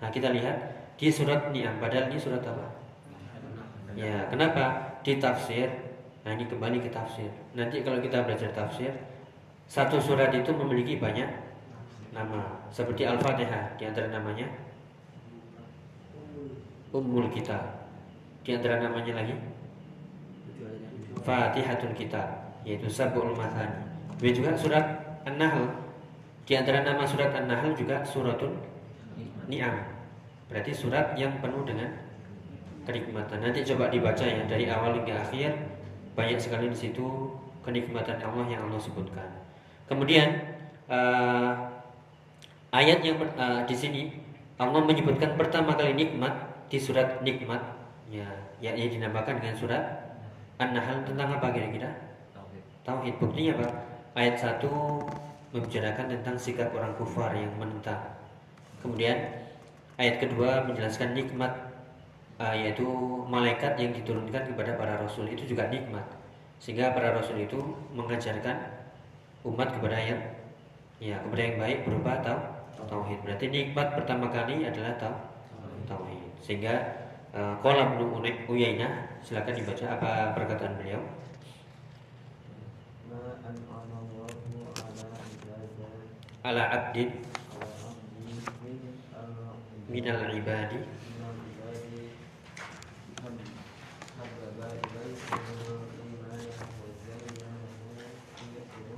Nah 0.00 0.08
kita 0.08 0.32
lihat 0.32 0.81
di 0.96 1.08
surat 1.10 1.50
Ni'am 1.50 1.80
padahal 1.82 2.12
ini 2.12 2.18
surat 2.20 2.42
apa? 2.44 2.82
Ya, 3.92 4.24
kenapa? 4.32 4.96
Di 5.04 5.20
tafsir. 5.20 5.68
Nah, 6.22 6.38
ini 6.38 6.46
kembali 6.46 6.78
ke 6.80 6.88
tafsir. 6.88 7.28
Nanti 7.52 7.82
kalau 7.82 7.98
kita 7.98 8.22
belajar 8.22 8.54
tafsir, 8.54 8.94
satu 9.66 9.98
surat 9.98 10.30
itu 10.30 10.54
memiliki 10.54 10.96
banyak 10.96 11.28
nama. 12.14 12.62
Seperti 12.70 13.04
Al-Fatihah 13.04 13.76
di 13.76 13.84
antara 13.84 14.08
namanya 14.08 14.48
Ummul 16.94 17.28
Kitab. 17.34 17.84
Di 18.46 18.54
antara 18.56 18.80
namanya 18.80 19.22
lagi 19.22 19.34
Fatihatul 21.22 21.94
Kitab, 21.94 22.58
yaitu 22.64 22.88
Sabul 22.88 23.34
Mathani. 23.36 23.86
Kemudian 24.18 24.34
juga 24.38 24.50
surat 24.54 24.86
An-Nahl. 25.26 25.68
Di 26.46 26.54
antara 26.58 26.82
nama 26.82 27.02
surat 27.06 27.30
An-Nahl 27.34 27.74
juga 27.74 28.02
suratul 28.06 28.54
Ni'am. 29.50 29.91
Berarti 30.52 30.72
surat 30.76 31.16
yang 31.16 31.40
penuh 31.40 31.64
dengan 31.64 31.88
kenikmatan. 32.84 33.40
Nanti 33.40 33.64
coba 33.72 33.88
dibaca 33.88 34.20
ya 34.20 34.44
dari 34.44 34.68
awal 34.68 35.00
hingga 35.00 35.24
akhir 35.24 35.56
banyak 36.12 36.36
sekali 36.36 36.68
di 36.68 36.76
situ 36.76 37.32
kenikmatan 37.64 38.20
Allah 38.20 38.44
yang 38.52 38.68
Allah 38.68 38.76
sebutkan. 38.76 39.26
Kemudian 39.88 40.28
uh, 40.92 41.56
ayat 42.68 43.00
yang 43.00 43.16
uh, 43.38 43.64
di 43.64 43.72
sini 43.72 44.12
Allah 44.60 44.84
menyebutkan 44.84 45.40
pertama 45.40 45.72
kali 45.72 45.96
nikmat 45.96 46.32
di 46.68 46.76
surat 46.76 47.24
nikmat 47.24 47.60
ya 48.12 48.28
yakni 48.60 48.92
dinamakan 48.92 49.40
dengan 49.40 49.56
surat 49.56 49.84
An-Nahl 50.60 51.02
tentang 51.02 51.32
apa 51.32 51.50
kira-kira? 51.50 51.90
Tauhid. 52.86 53.14
Buktinya 53.18 53.58
apa? 53.58 53.68
Ayat 54.14 54.36
1 54.38 54.62
membicarakan 55.54 56.06
tentang 56.12 56.36
sikap 56.38 56.70
orang 56.76 56.92
kufar 56.94 57.34
yang 57.34 57.50
menentang. 57.58 57.98
Kemudian 58.78 59.41
Ayat 60.02 60.18
kedua 60.18 60.66
menjelaskan 60.66 61.14
nikmat 61.14 61.54
uh, 62.42 62.50
yaitu 62.50 62.82
malaikat 63.30 63.78
yang 63.78 63.94
diturunkan 63.94 64.50
kepada 64.50 64.74
para 64.74 64.98
rasul 64.98 65.30
itu 65.30 65.46
juga 65.46 65.70
nikmat. 65.70 66.02
Sehingga 66.58 66.90
para 66.90 67.14
rasul 67.14 67.38
itu 67.38 67.62
mengajarkan 67.94 68.82
umat 69.46 69.70
kepada 69.78 69.94
yang 70.02 70.18
ya 70.98 71.22
kepada 71.22 71.42
yang 71.46 71.56
baik 71.62 71.78
berupa 71.86 72.18
tau, 72.18 72.38
tauhid. 72.90 73.22
Berarti 73.22 73.46
nikmat 73.46 73.94
pertama 73.94 74.26
kali 74.26 74.66
adalah 74.66 74.98
tau, 74.98 75.14
tauhid. 75.86 76.34
Sehingga 76.42 76.74
uh, 77.30 77.54
kolam 77.62 77.94
Uyainah 78.50 79.22
silakan 79.22 79.54
dibaca 79.54 79.86
apa 79.86 80.34
perkataan 80.34 80.82
beliau. 80.82 81.02
ala 86.42 86.66
abdin 86.74 87.22
minal 89.92 90.32
ibadi. 90.32 90.80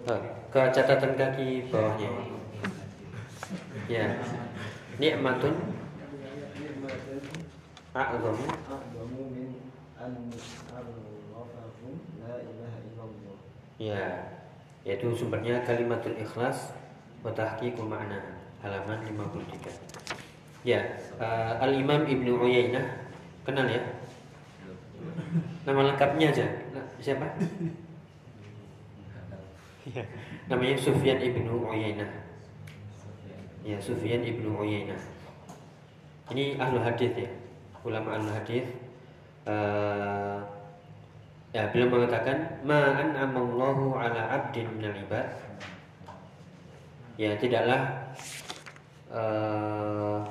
Oh, 0.07 0.21
ke 0.55 0.61
catatan 0.71 1.19
kaki 1.19 1.67
bawahnya. 1.67 2.11
Ya. 3.91 4.07
Nikmatun 5.03 5.55
a'zamu. 7.91 8.47
Ya. 13.83 14.31
Yaitu 14.87 15.11
sumbernya 15.17 15.67
kalimatul 15.67 16.15
ikhlas 16.15 16.71
wa 17.27 17.35
tahqiqu 17.35 17.83
ma'na. 17.83 18.39
Halaman 18.63 19.03
53 19.03 20.14
Ya, 20.65 20.81
uh, 21.21 21.61
Al 21.61 21.77
Imam 21.77 22.09
Ibnu 22.09 22.41
Uyainah 22.41 23.05
kenal 23.45 23.69
ya? 23.69 23.85
Nama 25.69 25.93
lengkapnya 25.93 26.33
aja. 26.33 26.47
Siapa? 27.05 27.29
Ya, 29.85 30.01
namanya 30.49 30.81
Sufyan 30.81 31.21
Ibnu 31.21 31.69
Uyainah. 31.69 32.09
Ya, 33.61 33.77
Sufyan 33.77 34.25
Ibnu 34.25 34.57
Uyainah. 34.57 34.97
Ini 36.33 36.57
ahlu 36.57 36.81
hadis 36.81 37.13
ya, 37.13 37.29
ulama 37.85 38.17
ahlu 38.17 38.33
hadis. 38.33 38.65
Uh, 39.45 40.41
ya, 41.53 41.69
beliau 41.69 41.93
mengatakan, 41.93 42.65
"Ma 42.65 42.97
an'amallahu 42.97 44.01
ala 44.01 44.33
'abdin 44.33 44.65
minal 44.73 44.97
ibad." 44.97 45.29
Ya, 47.21 47.37
tidaklah 47.37 48.09
uh, 49.13 50.25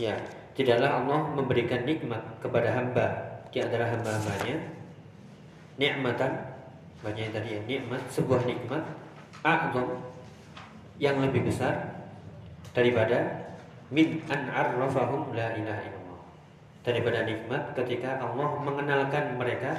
Ya, 0.00 0.16
tidaklah 0.56 1.04
Allah 1.04 1.20
memberikan 1.36 1.84
nikmat 1.84 2.24
kepada 2.40 2.72
hamba. 2.72 3.06
Di 3.52 3.60
antara 3.60 3.84
hamba-hambanya 3.84 4.56
nikmatan 5.76 6.32
banyak 7.04 7.28
yang 7.28 7.34
tadi 7.34 7.48
ya 7.52 7.60
nikmat 7.68 8.00
sebuah 8.08 8.48
nikmat 8.48 8.80
a'zam 9.44 10.00
yang 10.96 11.20
lebih 11.20 11.44
besar 11.44 12.00
daripada 12.72 13.44
min 13.92 14.24
an 14.32 14.48
arrafahum 14.48 15.36
la 15.36 15.52
ilaha 15.52 15.82
illallah. 15.84 16.20
Daripada 16.80 17.28
nikmat 17.28 17.76
ketika 17.76 18.16
Allah 18.16 18.48
mengenalkan 18.64 19.36
mereka 19.36 19.76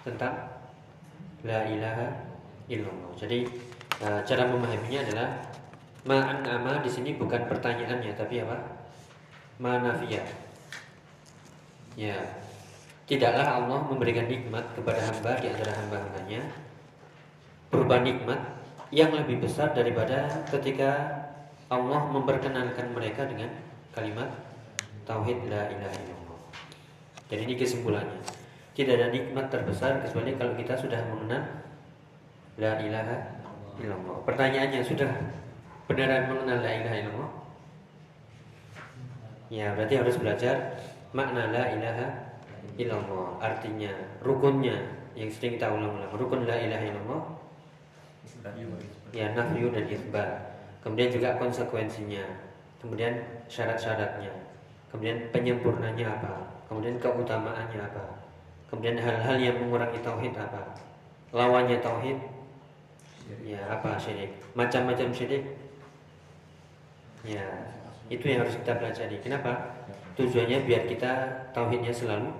tentang 0.00 0.48
la 1.44 1.68
ilaha 1.68 2.08
illallah. 2.72 3.12
Jadi 3.20 3.44
eh, 4.00 4.20
cara 4.24 4.48
memahaminya 4.48 5.00
adalah 5.04 5.28
ma'an 6.08 6.40
ama 6.48 6.80
di 6.80 6.88
sini 6.88 7.12
bukan 7.20 7.44
pertanyaannya 7.50 8.16
tapi 8.16 8.40
apa 8.40 8.77
manafiyah. 9.58 10.26
Ya, 11.98 12.14
tidaklah 13.10 13.58
Allah 13.58 13.80
memberikan 13.90 14.30
nikmat 14.30 14.62
kepada 14.78 15.02
hamba 15.02 15.34
di 15.42 15.50
antara 15.50 15.74
hamba-hambanya 15.74 16.42
berupa 17.68 18.00
nikmat 18.00 18.40
yang 18.94 19.12
lebih 19.12 19.44
besar 19.44 19.74
daripada 19.76 20.46
ketika 20.48 21.20
Allah 21.68 22.00
memperkenalkan 22.08 22.96
mereka 22.96 23.28
dengan 23.28 23.52
kalimat 23.92 24.30
tauhid 25.04 25.50
la 25.52 25.68
ilaha 25.68 25.96
illallah. 26.00 26.40
Jadi 27.28 27.40
ini 27.44 27.54
kesimpulannya. 27.58 28.20
Tidak 28.72 28.94
ada 28.94 29.10
nikmat 29.10 29.50
terbesar 29.50 30.00
kecuali 30.06 30.38
kalau 30.38 30.54
kita 30.54 30.78
sudah 30.78 31.02
mengenal 31.10 31.42
la 32.56 32.72
ilaha 32.78 33.16
illallah. 33.82 34.22
Pertanyaannya 34.22 34.80
sudah 34.86 35.10
beneran 35.90 36.30
mengenal 36.30 36.62
la 36.62 36.72
ilaha 36.72 36.96
illallah? 37.04 37.30
Ya, 39.48 39.72
berarti 39.72 39.94
harus 39.96 40.16
belajar 40.20 40.76
makna 41.16 41.48
la 41.48 41.72
ilaha 41.72 42.06
illallah. 42.76 43.40
Artinya, 43.40 43.92
rukunnya 44.20 44.76
yang 45.18 45.28
sering 45.32 45.58
kita 45.58 45.72
ulang-ulang. 45.72 46.12
Rukun 46.14 46.46
la 46.46 46.56
ilaha 46.56 46.84
illallah 46.84 47.22
ya 49.12 49.32
nafyu 49.32 49.72
dan 49.72 49.84
isbat. 49.88 50.30
Kemudian 50.84 51.10
juga 51.10 51.36
konsekuensinya. 51.40 52.24
Kemudian 52.78 53.18
syarat-syaratnya. 53.50 54.30
Kemudian 54.92 55.32
penyempurnanya 55.34 56.06
apa? 56.20 56.34
Kemudian 56.70 56.96
keutamaannya 57.02 57.80
apa? 57.82 58.04
Kemudian 58.68 59.00
hal-hal 59.00 59.36
yang 59.40 59.56
mengurangi 59.58 60.00
tauhid 60.04 60.36
apa? 60.36 60.76
Lawannya 61.32 61.80
tauhid 61.80 62.16
ya 63.44 63.60
apa 63.68 64.00
syirik? 64.00 64.32
Macam-macam 64.56 65.12
syirik. 65.12 65.44
Ya, 67.26 67.44
itu 68.08 68.24
yang 68.24 68.44
harus 68.44 68.56
kita 68.56 68.76
pelajari. 68.80 69.16
Kenapa? 69.20 69.52
Tujuannya 70.16 70.64
biar 70.64 70.88
kita 70.88 71.12
tauhidnya 71.54 71.94
selalu 71.94 72.32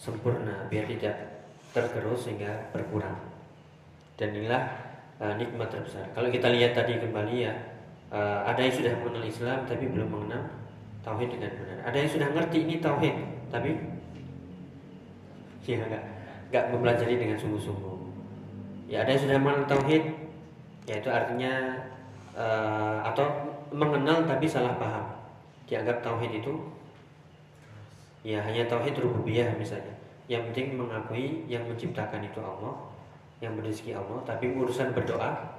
sempurna, 0.00 0.66
biar 0.72 0.88
tidak 0.88 1.44
tergerus 1.70 2.26
sehingga 2.26 2.72
berkurang. 2.72 3.14
Dan 4.16 4.34
inilah 4.34 4.64
uh, 5.20 5.36
nikmat 5.36 5.70
terbesar. 5.70 6.08
Kalau 6.16 6.28
kita 6.32 6.50
lihat 6.50 6.72
tadi 6.74 6.98
kembali 6.98 7.34
ya, 7.46 7.54
uh, 8.10 8.42
ada 8.48 8.60
yang 8.60 8.74
sudah 8.74 8.92
mengenal 9.00 9.24
Islam 9.24 9.58
tapi 9.68 9.84
belum 9.86 10.08
mengenal 10.08 10.42
tauhid 11.06 11.28
dengan 11.36 11.52
benar. 11.56 11.78
Ada 11.86 11.96
yang 12.00 12.10
sudah 12.10 12.28
ngerti 12.34 12.58
ini 12.64 12.74
tauhid 12.82 13.16
tapi 13.50 13.70
ya 15.70 15.78
enggak 15.86 16.02
enggak 16.50 16.64
mempelajari 16.74 17.14
dengan 17.14 17.38
sungguh-sungguh. 17.38 17.98
Ya 18.90 19.06
ada 19.06 19.14
yang 19.14 19.22
sudah 19.22 19.38
mengenal 19.38 19.66
tauhid, 19.70 20.02
yaitu 20.90 21.08
artinya 21.14 21.78
uh, 22.34 23.06
atau 23.06 23.49
mengenal 23.70 24.26
tapi 24.26 24.46
salah 24.46 24.76
paham. 24.76 25.06
Dianggap 25.66 26.02
tauhid 26.02 26.42
itu 26.42 26.52
ya 28.26 28.42
hanya 28.42 28.66
tauhid 28.66 28.98
rububiyah 28.98 29.54
misalnya. 29.56 29.94
Yang 30.30 30.50
penting 30.52 30.78
mengakui 30.78 31.42
yang 31.50 31.66
menciptakan 31.66 32.22
itu 32.22 32.38
Allah, 32.38 32.74
yang 33.42 33.58
berizki 33.58 33.90
Allah, 33.90 34.22
tapi 34.22 34.54
urusan 34.54 34.94
berdoa 34.94 35.58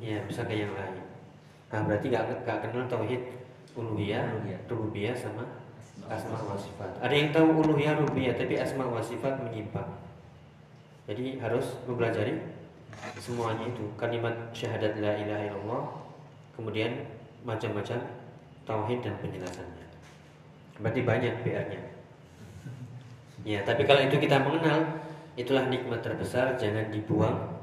ya 0.00 0.16
bisa 0.24 0.48
ke 0.48 0.56
yang 0.56 0.72
lain. 0.72 1.04
Nah 1.68 1.84
berarti 1.84 2.08
gak, 2.08 2.48
gak 2.48 2.64
kenal 2.64 2.88
tauhid 2.88 3.20
uluhiyah, 3.76 4.24
rububiyah 4.66 5.12
sama 5.12 5.44
asma 6.08 6.40
wa 6.40 6.56
sifat. 6.56 6.90
Ada 7.04 7.14
yang 7.14 7.28
tahu 7.30 7.60
uluhiyah 7.60 8.00
rububiyah 8.00 8.34
tapi 8.34 8.56
asma 8.56 8.88
wa 8.88 9.04
sifat 9.04 9.36
menyimpang. 9.44 9.86
Jadi 11.04 11.36
harus 11.42 11.76
mempelajari 11.84 12.40
semuanya 13.20 13.68
itu 13.68 13.84
kalimat 14.00 14.32
syahadat 14.56 14.98
la 14.98 15.12
ilaha 15.20 15.42
illallah 15.46 15.82
kemudian 16.60 17.08
macam-macam 17.40 18.04
tauhid 18.68 19.00
dan 19.00 19.16
penjelasannya. 19.24 19.86
Berarti 20.76 21.00
banyak 21.00 21.34
PR-nya. 21.40 21.80
Ya 23.48 23.64
tapi 23.64 23.88
kalau 23.88 24.04
itu 24.04 24.20
kita 24.20 24.36
mengenal 24.44 25.00
itulah 25.40 25.64
nikmat 25.72 26.04
terbesar 26.04 26.60
jangan 26.60 26.92
dibuang 26.92 27.56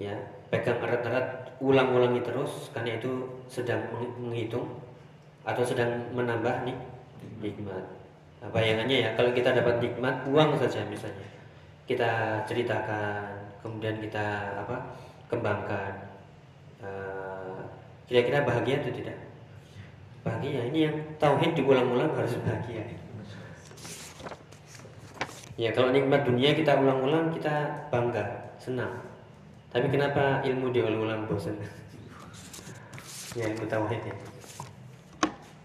ya. 0.00 0.16
Pegang 0.48 0.80
erat-erat 0.80 1.60
ulang-ulangi 1.60 2.24
terus 2.24 2.72
karena 2.72 2.96
itu 2.96 3.44
sedang 3.52 3.84
menghitung 4.16 4.80
atau 5.44 5.60
sedang 5.60 6.08
menambah 6.16 6.64
nih 6.64 6.78
nikmat. 7.44 7.84
Nah, 8.40 8.48
bayangannya 8.48 8.96
ya 9.04 9.10
kalau 9.12 9.36
kita 9.36 9.52
dapat 9.52 9.76
nikmat 9.84 10.24
uang 10.24 10.56
saja 10.56 10.88
misalnya. 10.88 11.28
Kita 11.84 12.40
ceritakan 12.48 13.28
kemudian 13.60 14.00
kita 14.00 14.56
apa 14.64 14.96
kembangkan 15.28 16.07
kira-kira 18.08 18.42
bahagia 18.42 18.80
atau 18.80 18.90
tidak? 18.90 19.18
Bahagia. 20.24 20.66
Ini 20.72 20.78
yang 20.90 20.96
tauhid 21.20 21.52
diulang-ulang 21.54 22.10
harus 22.16 22.34
bahagia. 22.40 22.82
Ya 25.58 25.74
kalau 25.74 25.90
nikmat 25.90 26.22
dunia 26.24 26.54
kita 26.54 26.78
ulang-ulang 26.78 27.34
kita 27.34 27.86
bangga 27.92 28.56
senang. 28.56 29.04
Tapi 29.68 29.86
kenapa 29.92 30.40
ilmu 30.46 30.72
diulang-ulang 30.72 31.28
bosan 31.28 31.60
ya 33.36 33.50
ilmu 33.52 33.66
tauhid 33.68 34.02
ya. 34.02 34.16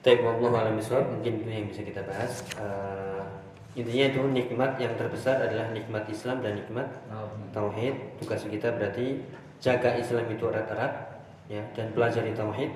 Tapi 0.03 0.19
Allah 0.19 0.51
alam 0.51 0.75
mungkin 0.82 1.32
itu 1.39 1.47
yang 1.47 1.67
bisa 1.71 1.82
kita 1.86 2.03
bahas. 2.03 2.43
Uh, 2.60 3.23
intinya 3.71 4.12
itu 4.12 4.21
nikmat 4.27 4.75
yang 4.75 4.93
terbesar 4.99 5.47
adalah 5.47 5.71
nikmat 5.71 6.03
Islam 6.12 6.43
dan 6.43 6.60
nikmat 6.60 6.89
tauhid. 7.56 8.19
Tugas 8.19 8.43
kita 8.43 8.75
berarti 8.75 9.23
jaga 9.63 9.95
Islam 9.95 10.27
itu 10.27 10.43
erat-erat 10.51 11.12
ya 11.47 11.63
dan 11.75 11.91
pelajari 11.91 12.32
tauhid. 12.36 12.71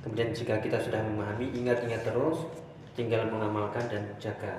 Kemudian 0.00 0.32
jika 0.32 0.56
kita 0.64 0.80
sudah 0.80 1.00
memahami 1.04 1.52
ingat-ingat 1.52 2.08
terus 2.08 2.48
tinggal 2.96 3.28
mengamalkan 3.28 3.84
dan 3.86 4.02
jaga. 4.16 4.56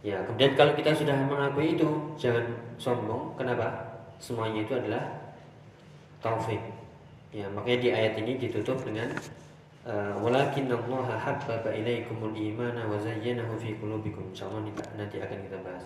Ya 0.00 0.22
kemudian 0.24 0.54
kalau 0.54 0.72
kita 0.78 0.94
sudah 0.94 1.14
mengakui 1.26 1.74
itu 1.76 1.88
jangan 2.16 2.44
sombong. 2.80 3.34
Kenapa? 3.36 3.98
Semuanya 4.18 4.66
itu 4.66 4.74
adalah 4.74 5.04
taufik 6.18 6.58
ya 7.28 7.44
makanya 7.52 7.78
di 7.78 7.88
ayat 7.92 8.14
ini 8.24 8.40
ditutup 8.40 8.80
dengan 8.82 9.12
eh, 9.84 10.14
walakin 10.18 10.72
Allah 10.72 11.06
habbaba 11.12 11.70
ilaikumul 11.70 12.32
imana 12.32 12.88
wa 12.88 12.96
zayyanahu 12.96 13.54
fi 13.60 13.76
qulubikum. 13.76 14.32
Insyaallah 14.32 14.64
nanti 14.96 15.16
akan 15.20 15.38
kita 15.44 15.58
bahas. 15.60 15.84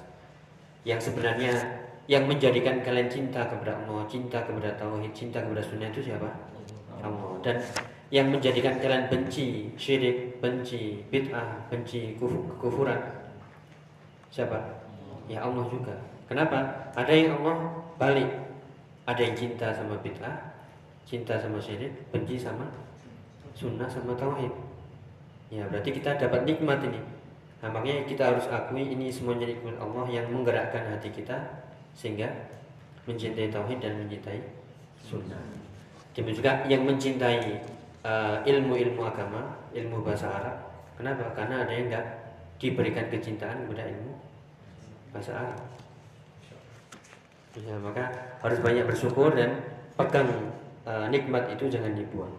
Yang 0.87 1.11
sebenarnya 1.11 1.53
yang 2.11 2.27
menjadikan 2.27 2.83
kalian 2.83 3.07
cinta 3.07 3.47
kepada 3.47 3.79
Allah, 3.79 4.03
cinta 4.11 4.43
kepada 4.43 4.75
tauhid, 4.75 5.15
cinta 5.15 5.39
kepada 5.39 5.63
sunnah 5.63 5.87
itu 5.91 6.03
siapa? 6.11 6.27
Allah. 7.03 7.39
Dan 7.43 7.57
yang 8.13 8.29
menjadikan 8.33 8.79
kalian 8.79 9.09
benci 9.09 9.73
syirik, 9.77 10.39
benci 10.39 11.03
bid'ah, 11.09 11.67
benci 11.73 12.15
kufuran 12.61 13.23
siapa? 14.33 14.57
Ya 15.29 15.45
Allah 15.45 15.65
juga. 15.69 15.93
Kenapa? 16.27 16.89
Ada 16.97 17.13
yang 17.13 17.37
Allah 17.45 17.85
balik. 18.01 18.31
Ada 19.05 19.21
yang 19.21 19.37
cinta 19.37 19.69
sama 19.75 19.99
bid'ah, 20.01 20.55
cinta 21.05 21.35
sama 21.37 21.59
syirik, 21.59 21.91
benci 22.15 22.39
sama 22.39 22.65
sunnah 23.53 23.91
sama 23.91 24.17
tauhid. 24.17 24.51
Ya 25.53 25.69
berarti 25.69 25.93
kita 25.93 26.17
dapat 26.17 26.49
nikmat 26.49 26.81
ini. 26.87 27.03
Nah, 27.61 27.69
makanya 27.71 28.09
kita 28.09 28.35
harus 28.35 28.49
akui 28.51 28.91
ini 28.91 29.13
semuanya 29.13 29.47
nikmat 29.47 29.77
Allah 29.79 30.07
yang 30.09 30.27
menggerakkan 30.33 30.83
hati 30.89 31.13
kita 31.13 31.37
sehingga 31.95 32.27
mencintai 33.05 33.53
tauhid 33.53 33.79
dan 33.83 34.03
mencintai 34.03 34.41
sunnah. 35.03 35.43
Demikian 36.13 36.37
juga 36.37 36.53
yang 36.69 36.83
mencintai 36.85 37.41
uh, 38.05 38.37
ilmu-ilmu 38.45 39.01
agama, 39.01 39.57
ilmu 39.73 40.05
bahasa 40.05 40.29
Arab. 40.29 40.57
Kenapa? 41.01 41.33
Karena 41.33 41.65
ada 41.65 41.73
yang 41.73 41.89
enggak 41.89 42.07
diberikan 42.61 43.09
kecintaan 43.09 43.65
kepada 43.65 43.89
ilmu 43.89 44.13
bahasa 45.17 45.33
Arab. 45.33 45.61
Ya, 47.57 47.77
maka 47.81 48.05
harus 48.45 48.61
banyak 48.61 48.85
bersyukur 48.85 49.33
dan 49.33 49.61
pegang 49.97 50.29
uh, 50.85 51.09
nikmat 51.09 51.49
itu 51.49 51.73
jangan 51.73 51.97
dibuang. 51.97 52.33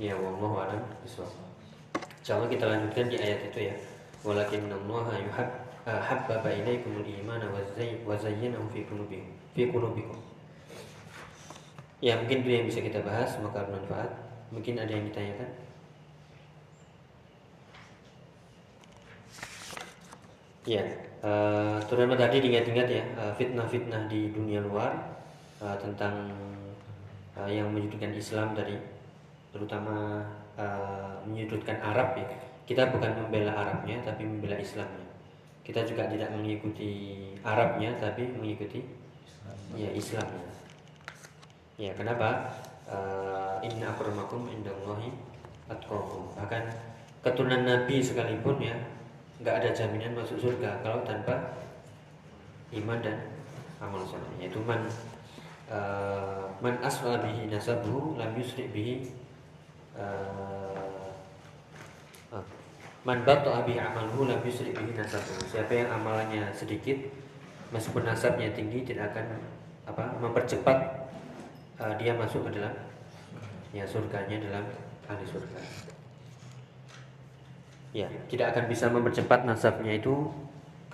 Ya 0.00 0.16
Allah 0.16 0.52
a'lam 0.64 0.82
Insyaallah 1.04 2.48
kita 2.50 2.64
lanjutkan 2.66 3.06
di 3.06 3.16
ayat 3.20 3.52
itu 3.52 3.70
ya. 3.70 3.74
Walakin 4.26 4.66
Allah 4.68 5.18
yuhab 5.18 5.48
habbaba 5.86 6.50
ilaikumul 6.52 7.06
imana 7.06 7.48
wa 7.48 8.14
zayyanahu 8.14 8.68
fi 8.70 8.84
qulubikum 8.84 9.32
fi 9.56 9.62
qulubikum. 9.66 10.18
Ya 12.00 12.16
mungkin 12.16 12.40
itu 12.40 12.50
yang 12.50 12.64
bisa 12.64 12.80
kita 12.80 13.04
bahas 13.04 13.28
semoga 13.36 13.64
bermanfaat. 13.68 14.10
Mungkin 14.50 14.80
ada 14.80 14.88
yang 14.88 15.04
ditanyakan. 15.08 15.48
Ya, 20.68 20.84
uh, 21.24 21.80
terutama 21.88 22.20
tadi 22.20 22.44
diingat-ingat 22.44 22.88
ya 22.88 23.04
fitnah-fitnah 23.32 24.06
uh, 24.06 24.08
di 24.12 24.28
dunia 24.28 24.60
luar 24.60 24.92
uh, 25.60 25.76
tentang 25.80 26.28
uh, 27.32 27.48
yang 27.48 27.72
menyudutkan 27.72 28.12
Islam 28.12 28.52
dari 28.52 28.76
terutama 29.50 30.20
uh, 30.60 31.16
menyudutkan 31.24 31.80
Arab 31.80 32.16
ya. 32.16 32.28
Kita 32.68 32.92
bukan 32.92 33.24
membela 33.24 33.56
Arabnya 33.56 33.98
tapi 34.04 34.22
membela 34.28 34.56
Islamnya 34.60 35.10
kita 35.70 35.86
juga 35.86 36.10
tidak 36.10 36.34
mengikuti 36.34 37.14
Arabnya 37.46 37.94
tapi 37.94 38.26
mengikuti 38.26 38.82
ya 39.78 39.86
Islamnya 39.94 40.49
ya 41.80 41.96
kenapa? 41.96 42.52
Uh, 42.84 43.56
inna 43.64 43.88
akramakum 43.96 44.44
indallahi 44.52 45.08
atqakum. 45.72 46.28
Bahkan 46.36 46.62
keturunan 47.24 47.64
Nabi 47.64 48.04
sekalipun 48.04 48.60
ya 48.60 48.76
nggak 49.40 49.64
ada 49.64 49.70
jaminan 49.72 50.12
masuk 50.12 50.36
surga 50.36 50.84
kalau 50.84 51.00
tanpa 51.08 51.56
iman 52.76 53.00
dan 53.00 53.16
amal 53.80 54.04
soleh. 54.04 54.28
Yaitu 54.36 54.60
man 54.60 54.84
uh, 55.72 56.52
man 56.60 56.76
aswa 56.84 57.16
bihi 57.24 57.48
nasabuhu 57.48 58.20
lam 58.20 58.36
yusri 58.36 58.68
bihi 58.68 59.08
uh, 59.96 61.08
uh, 62.36 62.44
Man 63.00 63.24
batta'a 63.24 63.64
bihi 63.64 63.80
amaluhu 63.80 64.28
lam 64.28 64.44
yusri 64.44 64.76
bihi 64.76 64.92
nasabuhu. 64.92 65.40
Siapa 65.48 65.72
yang 65.72 65.88
amalannya 65.88 66.52
sedikit 66.52 67.00
meskipun 67.72 68.04
nasabnya 68.04 68.52
tinggi 68.52 68.84
tidak 68.84 69.16
akan 69.16 69.40
apa 69.88 70.20
mempercepat 70.20 70.99
uh, 71.80 71.94
dia 71.96 72.12
masuk 72.14 72.44
ke 72.46 72.60
dalam 72.60 72.76
ya 73.72 73.88
surganya 73.88 74.36
dalam 74.38 74.64
ahli 75.08 75.24
surga. 75.26 75.58
Ya, 77.90 78.06
tidak 78.30 78.54
akan 78.54 78.70
bisa 78.70 78.86
mempercepat 78.86 79.42
nasabnya 79.42 79.98
itu 79.98 80.30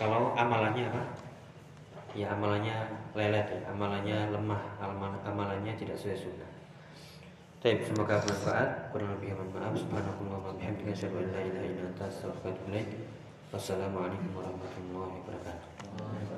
kalau 0.01 0.33
amalannya 0.33 0.89
apa? 0.89 1.03
Ya 2.17 2.33
amalannya 2.33 2.73
lelet 3.13 3.45
ya, 3.53 3.61
amalannya 3.69 4.33
lemah, 4.33 4.63
amalannya 5.21 5.77
tidak 5.77 6.01
sesuai 6.01 6.17
sunnah. 6.17 6.53
Baik, 7.61 7.85
semoga 7.85 8.23
bermanfaat. 8.23 8.95
Kurang 8.95 9.11
lebih 9.19 9.37
mohon 9.37 9.49
maaf. 9.53 9.75
Subhanallah 9.77 10.39
wa 10.39 10.53
bihamdika 10.55 10.93
asyhadu 10.93 11.19
an 11.19 11.29
la 11.35 11.41
ilaha 11.45 11.67
illa 11.67 11.83
anta 11.89 12.05
astaghfiruka 12.09 12.47
wa 12.47 12.53
atubu 12.55 12.69
ilaik. 12.73 12.89
Wassalamualaikum 13.53 14.31
warahmatullahi 14.33 15.15
wabarakatuh. 15.25 16.36